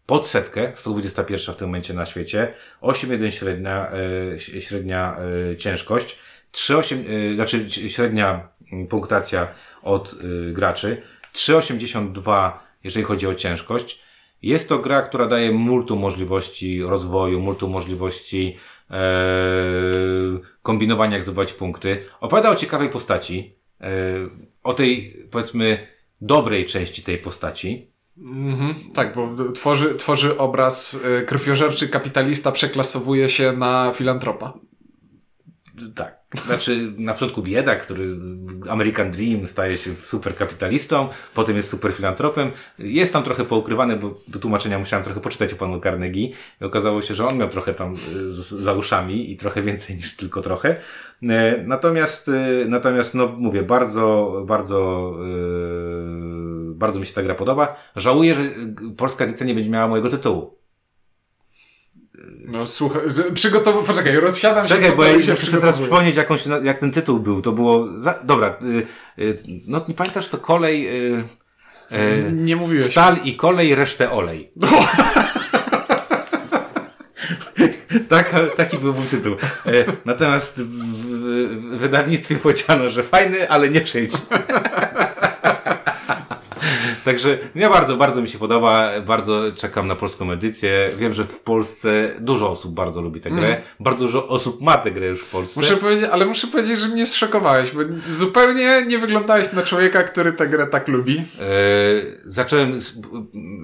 [0.05, 3.91] pod setkę, 121 w tym momencie na świecie, 8,1 średnia,
[4.35, 5.17] e, średnia
[5.57, 6.19] ciężkość,
[6.53, 8.47] 3,8, znaczy średnia
[8.89, 9.47] punktacja
[9.83, 10.15] od
[10.53, 11.01] graczy,
[11.33, 12.51] 3,82
[12.83, 14.03] jeżeli chodzi o ciężkość.
[14.41, 18.57] Jest to gra, która daje multum możliwości rozwoju, multum możliwości
[20.63, 22.03] kombinowania, jak zdobywać punkty.
[22.21, 23.87] Opowiada o ciekawej postaci, e,
[24.63, 25.87] o tej, powiedzmy,
[26.21, 27.87] dobrej części tej postaci.
[28.17, 34.53] Mhm, tak, bo tworzy, tworzy obraz e, krwiożerczy kapitalista przeklasowuje się na filantropa.
[35.95, 36.23] Tak.
[36.45, 38.09] Znaczy, na początku biedak, który
[38.69, 42.51] American Dream staje się superkapitalistą, potem jest superfilantropem.
[42.79, 47.01] Jest tam trochę poukrywane, bo do tłumaczenia musiałem trochę poczytać o panu Carnegie i okazało
[47.01, 50.75] się, że on miał trochę tam y, za uszami i trochę więcej niż tylko trochę.
[51.23, 57.75] E, natomiast, y, natomiast, no mówię, bardzo, bardzo, yy, bardzo mi się ta gra podoba.
[57.95, 58.41] Żałuję, że
[58.97, 60.62] polska edycja nie będzie miała mojego tytułu
[62.45, 63.01] no słuchaj,
[63.33, 63.85] przygotow...
[63.85, 64.75] poczekaj, rozsiadam się.
[64.75, 67.41] Czekaj, bo ja muszę sobie teraz przypomnieć jakąś, jak ten tytuł był.
[67.41, 68.19] To było, za...
[68.23, 68.55] dobra,
[69.17, 70.87] y, y, no nie pamiętasz, to kolej...
[70.87, 71.23] Y,
[71.91, 72.85] y nie mówiłeś.
[72.85, 74.51] Stal i kolej, resztę olej.
[78.09, 79.35] tak, taki był tytuł.
[79.65, 84.17] E, natomiast w, w, w wydawnictwie powiedziano, że fajny, ale nie przejdzie.
[87.03, 88.89] Także nie bardzo, bardzo mi się podoba.
[89.05, 90.89] Bardzo czekam na polską edycję.
[90.97, 93.47] Wiem, że w Polsce dużo osób bardzo lubi tę grę.
[93.47, 93.61] Mm.
[93.79, 95.59] Bardzo dużo osób ma tę grę już w Polsce.
[95.59, 100.33] Muszę powiedzieć, ale muszę powiedzieć, że mnie zszokowałeś, bo zupełnie nie wyglądałeś na człowieka, który
[100.33, 101.15] tę grę tak lubi.
[101.15, 101.23] Yy,
[102.25, 102.79] zacząłem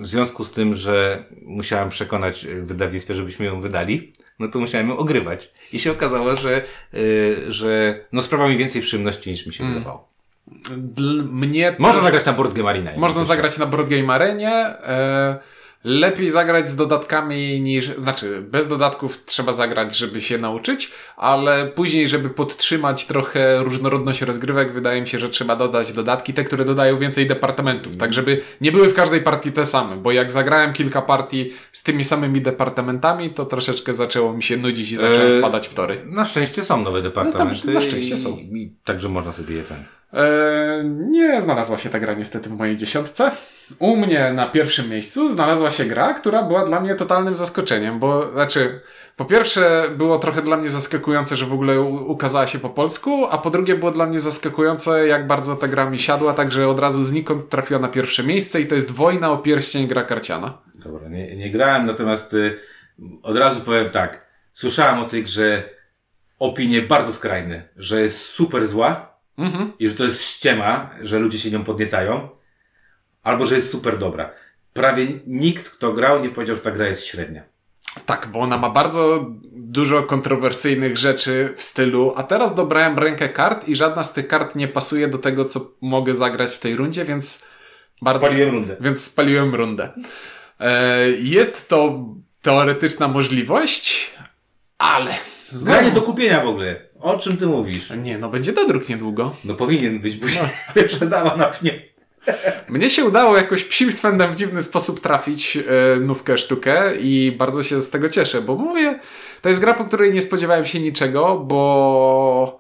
[0.02, 4.90] w związku z tym, że musiałem przekonać w wydawnictwie, żebyśmy ją wydali no to musiałem
[4.90, 5.52] ją ogrywać.
[5.74, 6.62] I się okazało, że,
[6.94, 9.74] yy, że no sprawia mi więcej przyjemności niż mi się mm.
[9.74, 10.10] wydawało.
[11.32, 12.04] Mnie Można też...
[12.04, 12.92] zagrać na Board Game Arena.
[12.98, 14.52] Można zagrać na Board Game Arenie.
[14.52, 15.40] E,
[15.84, 22.08] lepiej zagrać z dodatkami niż, znaczy bez dodatków trzeba zagrać, żeby się nauczyć, ale później,
[22.10, 26.98] żeby podtrzymać trochę różnorodność rozgrywek, wydaje mi się, że trzeba dodać dodatki, te, które dodają
[26.98, 31.02] więcej departamentów, tak żeby nie były w każdej partii te same, bo jak zagrałem kilka
[31.02, 35.68] partii z tymi samymi departamentami, to troszeczkę zaczęło mi się nudzić i zacząłem eee, wpadać
[35.68, 36.02] w tory.
[36.06, 37.68] Na szczęście są nowe departamenty.
[37.68, 38.38] Na, na szczęście są.
[38.38, 39.99] I, i, także można sobie je ten
[40.86, 43.32] nie znalazła się ta gra niestety w mojej dziesiątce.
[43.80, 48.32] U mnie na pierwszym miejscu znalazła się gra, która była dla mnie totalnym zaskoczeniem, bo
[48.32, 48.82] znaczy,
[49.16, 53.38] po pierwsze było trochę dla mnie zaskakujące, że w ogóle ukazała się po polsku, a
[53.38, 57.04] po drugie było dla mnie zaskakujące, jak bardzo ta gra mi siadła, także od razu
[57.04, 60.58] znikąd trafiła na pierwsze miejsce i to jest Wojna o pierścień gra karciana.
[60.84, 62.60] Dobra, nie, nie grałem, natomiast y,
[63.24, 64.26] od razu powiem tak.
[64.54, 65.64] Słyszałem o tej grze
[66.40, 69.09] opinie bardzo skrajne, że jest super zła,
[69.40, 69.72] Mhm.
[69.80, 72.30] I że to jest ściema, że ludzie się nią podniecają.
[73.24, 74.32] Albo że jest super dobra.
[74.74, 77.44] Prawie nikt, kto grał, nie powiedział, że ta gra jest średnia.
[78.06, 83.68] Tak, bo ona ma bardzo dużo kontrowersyjnych rzeczy w stylu, a teraz dobrałem rękę kart
[83.68, 87.06] i żadna z tych kart nie pasuje do tego, co mogę zagrać w tej rundzie,
[87.06, 87.48] więc
[88.02, 88.20] bardzo...
[88.20, 88.76] Spaliłem rundę.
[88.80, 89.90] Więc spaliłem rundę.
[90.60, 92.06] E, jest to
[92.42, 94.12] teoretyczna możliwość,
[94.78, 95.12] ale...
[95.50, 95.78] Znowu...
[95.80, 96.89] Granie do kupienia w ogóle.
[97.02, 97.90] O czym ty mówisz?
[98.04, 99.36] Nie, no będzie dodruk niedługo.
[99.46, 100.50] No powinien być, bo się no.
[100.76, 101.90] wyprzedała na pnie.
[102.70, 105.64] Mnie się udało jakoś psim swędem w dziwny sposób trafić yy,
[106.00, 109.00] nówkę sztukę i bardzo się z tego cieszę, bo mówię,
[109.42, 112.60] to jest gra, po której nie spodziewałem się niczego, bo...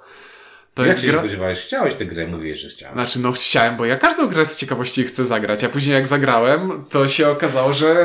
[0.73, 1.19] To Jak jest się gra...
[1.19, 1.59] spodziewałeś?
[1.59, 2.93] Chciałeś tę grę, mówisz, że chciałeś.
[2.93, 6.85] Znaczy, no chciałem, bo ja każdą grę z ciekawości chcę zagrać, a później jak zagrałem,
[6.89, 7.95] to się okazało, że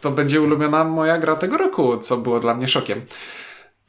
[0.00, 3.02] to będzie ulubiona moja gra tego roku, co było dla mnie szokiem.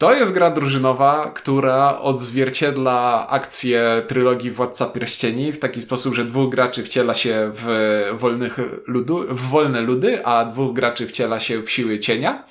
[0.02, 6.50] To jest gra drużynowa, która odzwierciedla akcję trylogii Władca Pierścieni w taki sposób, że dwóch
[6.50, 7.66] graczy wciela się w,
[8.14, 12.44] wolnych ludu, w wolne ludy, a dwóch graczy wciela się w siły cienia.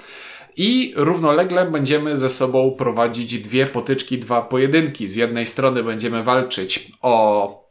[0.57, 5.09] I równolegle będziemy ze sobą prowadzić dwie potyczki, dwa pojedynki.
[5.09, 7.65] Z jednej strony będziemy walczyć o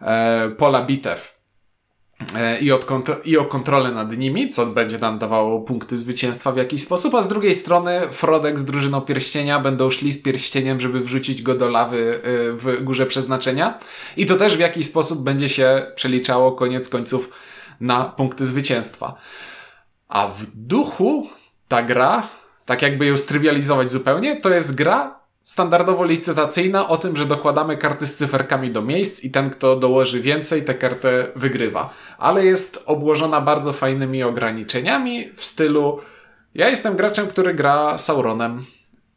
[0.00, 1.37] e, pola bitew
[2.60, 2.86] i, od
[3.24, 7.22] i o kontrolę nad nimi, co będzie nam dawało punkty zwycięstwa w jakiś sposób, a
[7.22, 11.68] z drugiej strony Frodek z drużyną pierścienia będą szli z pierścieniem, żeby wrzucić go do
[11.68, 13.78] lawy e, w górze przeznaczenia
[14.16, 17.30] i to też w jakiś sposób będzie się przeliczało koniec końców
[17.80, 19.14] na punkty zwycięstwa.
[20.08, 21.28] A w duchu
[21.68, 22.28] ta gra,
[22.66, 25.17] tak jakby ją strywializować zupełnie, to jest gra
[25.48, 30.20] standardowo licytacyjna o tym, że dokładamy karty z cyferkami do miejsc i ten, kto dołoży
[30.20, 31.94] więcej, tę kartę wygrywa.
[32.18, 36.00] Ale jest obłożona bardzo fajnymi ograniczeniami w stylu
[36.54, 38.64] ja jestem graczem, który gra Sauronem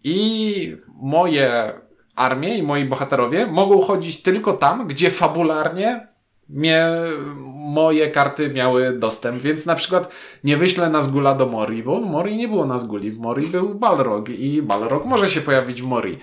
[0.03, 1.73] i moje
[2.15, 6.07] armię i moi bohaterowie mogą chodzić tylko tam, gdzie fabularnie
[6.51, 6.87] mnie,
[7.55, 10.11] moje karty miały dostęp, więc na przykład
[10.43, 14.29] nie wyślę Nazgula do Mori, bo w Mori nie było Nazguli, w Mori był Balrog
[14.29, 16.17] i Balrog może się pojawić w Mori.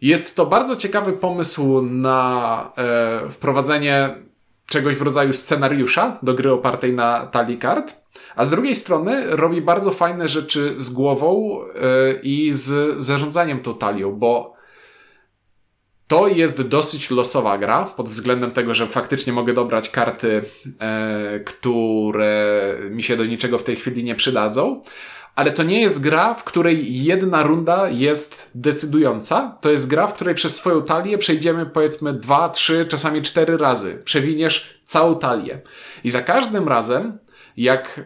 [0.00, 4.14] Jest to bardzo ciekawy pomysł na e, wprowadzenie
[4.66, 7.94] czegoś w rodzaju scenariusza do gry opartej na talii kart,
[8.36, 13.74] a z drugiej strony robi bardzo fajne rzeczy z głową e, i z zarządzaniem tą
[13.74, 14.55] talią, bo
[16.08, 20.42] to jest dosyć losowa gra, pod względem tego, że faktycznie mogę dobrać karty,
[20.80, 24.82] e, które mi się do niczego w tej chwili nie przydadzą.
[25.34, 29.58] Ale to nie jest gra, w której jedna runda jest decydująca.
[29.60, 34.02] To jest gra, w której przez swoją talię przejdziemy powiedzmy dwa, trzy, czasami cztery razy.
[34.04, 35.60] Przewiniesz całą talię.
[36.04, 37.18] I za każdym razem,
[37.56, 38.00] jak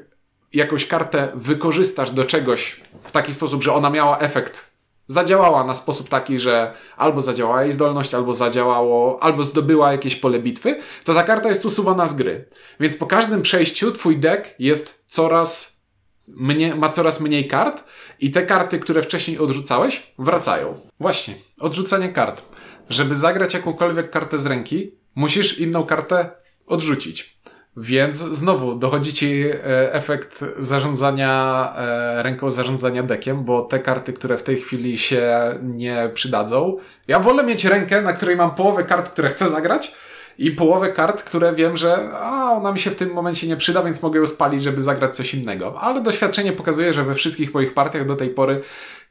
[0.53, 4.70] jakąś kartę wykorzystasz do czegoś w taki sposób, że ona miała efekt
[5.11, 10.39] zadziałała na sposób taki, że albo zadziałała jej zdolność, albo zadziałało, albo zdobyła jakieś pole
[10.39, 12.49] bitwy, to ta karta jest usuwana z gry.
[12.81, 15.81] Więc po każdym przejściu twój deck jest coraz
[16.29, 17.85] mnie, ma coraz mniej kart
[18.21, 20.81] i te karty, które wcześniej odrzucałeś, wracają.
[21.01, 22.43] Właśnie, odrzucanie kart.
[22.89, 26.31] Żeby zagrać jakąkolwiek kartę z ręki, musisz inną kartę
[26.67, 27.41] odrzucić.
[27.77, 34.39] Więc znowu dochodzi ci e, efekt zarządzania e, ręką, zarządzania dekiem, bo te karty, które
[34.39, 36.77] w tej chwili się nie przydadzą.
[37.09, 39.95] Ja wolę mieć rękę, na której mam połowę kart, które chcę zagrać,
[40.39, 43.83] i połowę kart, które wiem, że a, ona mi się w tym momencie nie przyda,
[43.83, 45.81] więc mogę ją spalić, żeby zagrać coś innego.
[45.81, 48.63] Ale doświadczenie pokazuje, że we wszystkich moich partiach do tej pory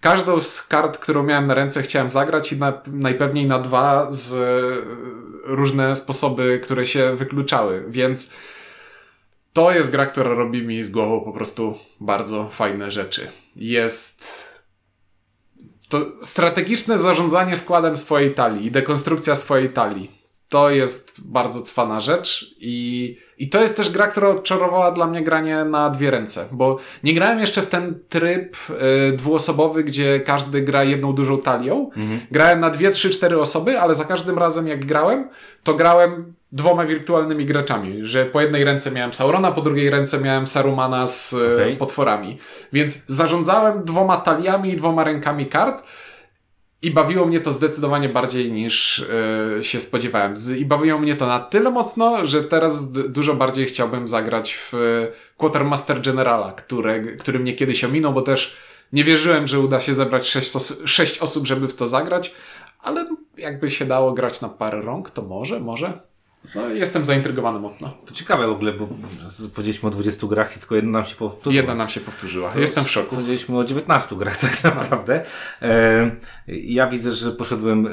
[0.01, 4.37] każdą z kart, którą miałem na ręce, chciałem zagrać i na, najpewniej na dwa z
[5.43, 8.33] różne sposoby, które się wykluczały, więc
[9.53, 13.27] to jest gra, która robi mi z głową po prostu bardzo fajne rzeczy.
[13.55, 14.25] Jest
[15.89, 20.19] to strategiczne zarządzanie składem swojej talii i dekonstrukcja swojej talii.
[20.49, 25.23] To jest bardzo cwana rzecz i, i to jest też gra, która odczarowała dla mnie
[25.23, 30.61] granie na dwie ręce, bo nie grałem jeszcze w ten tryb y, dwuosobowy, gdzie każdy
[30.61, 31.89] gra jedną dużą talią.
[31.95, 32.19] Mhm.
[32.31, 35.29] Grałem na dwie, trzy, cztery osoby, ale za każdym razem jak grałem,
[35.63, 40.47] to grałem dwoma wirtualnymi graczami, że po jednej ręce miałem Saurona, po drugiej ręce miałem
[40.47, 41.75] Sarumana z okay.
[41.75, 42.37] potworami.
[42.73, 45.83] Więc zarządzałem dwoma taliami i dwoma rękami kart,
[46.81, 49.05] i bawiło mnie to zdecydowanie bardziej niż
[49.55, 50.33] yy, się spodziewałem.
[50.57, 54.73] I bawiło mnie to na tyle mocno, że teraz dużo bardziej chciałbym zagrać w
[55.37, 58.57] Quartermaster Generala, które, który mnie kiedyś ominął, bo też
[58.93, 62.33] nie wierzyłem, że uda się zebrać sześć, os sześć osób, żeby w to zagrać,
[62.81, 63.05] ale
[63.37, 66.08] jakby się dało grać na parę rąk, to może, może.
[66.55, 67.97] No, jestem zaintrygowany mocno.
[68.05, 68.87] To ciekawe w ogóle, bo
[69.55, 71.55] powiedzieliśmy o 20 grach i tylko jedna nam się powtórzyła.
[71.55, 72.49] Jedna nam się powtórzyła.
[72.49, 73.09] To jestem w szoku.
[73.09, 75.21] Powiedzieliśmy o 19 grach tak naprawdę.
[75.61, 76.11] E,
[76.47, 77.87] ja widzę, że poszedłem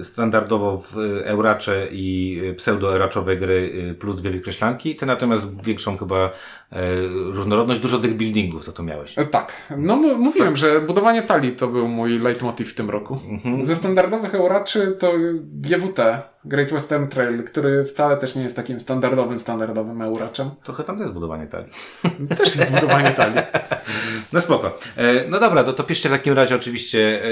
[0.00, 4.96] e, standardowo w Euracze i pseudo-eraczowe gry e, plus dwie wykreślanki.
[4.96, 6.30] Ty natomiast większą chyba
[7.10, 9.14] różnorodność, dużo tych buildingów, co to miałeś.
[9.30, 9.52] Tak.
[9.76, 10.56] No mówiłem, tak.
[10.56, 13.20] że budowanie talii to był mój leitmotiv w tym roku.
[13.28, 13.64] Mhm.
[13.64, 15.12] Ze standardowych Euraczy to
[15.42, 20.50] GWT Great Western Trail, który wcale też nie jest takim standardowym, standardowym euraczem.
[20.62, 21.70] Trochę tam jest budowanie talii.
[22.38, 23.40] Też jest budowanie talii.
[24.32, 24.78] No spoko.
[24.96, 27.28] E, no dobra, no to piszcie w takim razie oczywiście, e,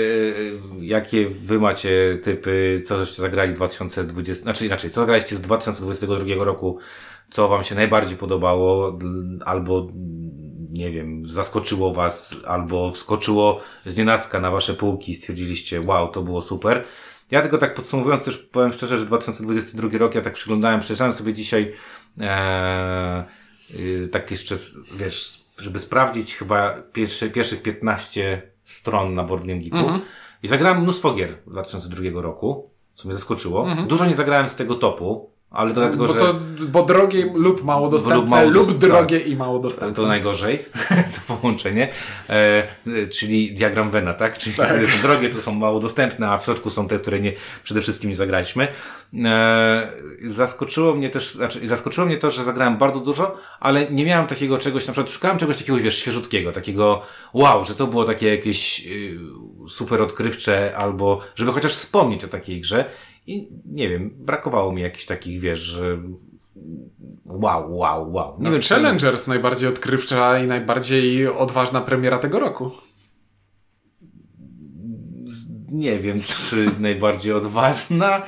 [0.81, 6.45] jakie wy macie typy, co żeście zagrali w 2020, znaczy inaczej, co zagraliście z 2022
[6.45, 6.79] roku,
[7.31, 8.99] co wam się najbardziej podobało,
[9.45, 9.89] albo
[10.71, 16.23] nie wiem, zaskoczyło was, albo wskoczyło z nienacka na wasze półki i stwierdziliście, wow, to
[16.23, 16.85] było super.
[17.33, 21.33] Ja tylko tak podsumowując też powiem szczerze, że 2022 rok ja tak przyglądałem, przejrzałem sobie
[21.33, 21.75] dzisiaj
[22.21, 23.25] e,
[23.71, 24.57] y, tak jeszcze,
[24.95, 30.03] wiesz, żeby sprawdzić chyba pierwsze, pierwszych 15 stron na Board Game Geeku mm -hmm.
[30.43, 33.67] i zagrałem mnóstwo gier 2002 roku, co mnie zaskoczyło.
[33.67, 33.87] Mm -hmm.
[33.87, 36.19] Dużo nie zagrałem z tego topu, ale to dlatego, bo że...
[36.19, 36.35] To,
[36.69, 39.29] bo drogie lub mało dostępne, lub, mało lub drogie tak.
[39.29, 39.95] i mało dostępne.
[39.95, 40.59] To najgorzej,
[41.15, 41.89] to połączenie.
[42.29, 42.63] E,
[43.09, 44.39] czyli diagram Vena, tak?
[44.39, 44.69] Czyli tak.
[44.69, 47.81] te, są drogie, tu są mało dostępne, a w środku są te, które nie, przede
[47.81, 48.69] wszystkim nie zagraliśmy.
[49.25, 49.93] E,
[50.25, 54.59] zaskoczyło mnie też, znaczy zaskoczyło mnie to, że zagrałem bardzo dużo, ale nie miałem takiego
[54.59, 57.03] czegoś, na przykład szukałem czegoś takiego, wiesz, świeżutkiego, takiego
[57.33, 59.19] wow, że to było takie jakieś y,
[59.69, 62.85] super odkrywcze, albo żeby chociaż wspomnieć o takiej grze
[63.27, 65.99] i nie wiem, brakowało mi jakichś takich, wiesz, że
[67.25, 68.37] wow, wow, wow.
[68.39, 69.31] Nie no, wiem, Challengers to...
[69.31, 72.71] najbardziej odkrywcza i najbardziej odważna premiera tego roku.
[75.69, 78.23] Nie wiem, czy najbardziej odważna.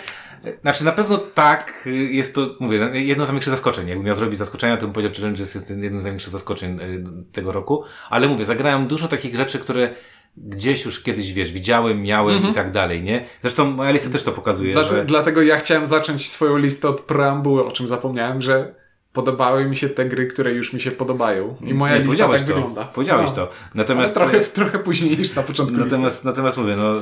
[0.63, 3.89] Znaczy, na pewno tak, jest to, mówię, jedno z największych zaskoczeń.
[3.89, 7.05] Jakbym miał zrobić zaskoczenia, to bym powiedział, że Challengers jest jednym z największych zaskoczeń y,
[7.33, 7.85] tego roku.
[8.11, 9.95] Ale mówię, zagrałem dużo takich rzeczy, które
[10.37, 12.53] gdzieś już kiedyś, wiesz, widziałem, miałem Mhm.
[12.53, 13.25] i tak dalej, nie?
[13.43, 15.05] Zresztą moja lista też to pokazuje, Dlate, że...
[15.05, 18.75] Dlatego ja chciałem zacząć swoją listę od preambuły, o czym zapomniałem, że
[19.13, 21.57] podobały mi się te gry, które już mi się podobają.
[21.65, 22.85] I moja Nie, lista tak to, wygląda.
[22.85, 23.37] Powiedziałeś No.
[23.37, 23.51] to.
[23.75, 24.15] Natomiast...
[24.15, 25.91] trochę, trochę później niż na początku listy.
[25.91, 26.95] Natomiast, natomiast mówię, no,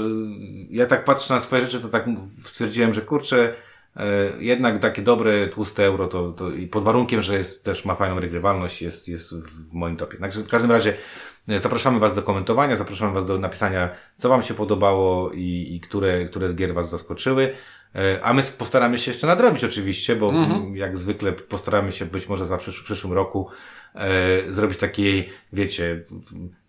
[0.70, 2.06] ja tak patrzę na swoje rzeczy, to tak
[2.46, 3.54] stwierdziłem, że kurczę,
[3.96, 4.04] e,
[4.38, 8.20] jednak takie dobre, tłuste euro, to, to i pod warunkiem, że jest, też ma fajną
[8.20, 10.18] regrywalność, jest, jest w moim topie.
[10.18, 10.94] Także w każdym razie
[11.48, 13.88] zapraszamy Was do komentowania, zapraszamy Was do napisania,
[14.18, 17.52] co Wam się podobało i, i które, które z gier Was zaskoczyły.
[17.94, 20.76] E, A my postaramy się jeszcze nadrobić oczywiście, bo Mhm.
[20.76, 23.48] jak zwykle postaramy się być może za przysz, w przyszłym roku
[23.94, 24.08] e,
[24.52, 26.04] zrobić takiej, wiecie,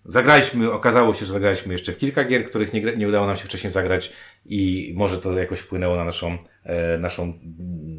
[0.05, 3.45] zagraliśmy, okazało się, że zagraliśmy jeszcze w kilka gier, których nie, nie udało nam się
[3.45, 4.13] wcześniej zagrać
[4.45, 7.33] i może to jakoś wpłynęło na naszą, e, naszą,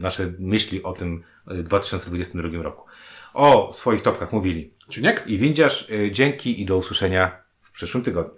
[0.01, 2.87] nasze myśli o tym e, 2022 roku.
[3.35, 5.24] O swoich topkach mówili Czuniek?
[5.27, 8.35] i Windziarz, e, dzięki i do usłyszenia w przyszłym tygodniu.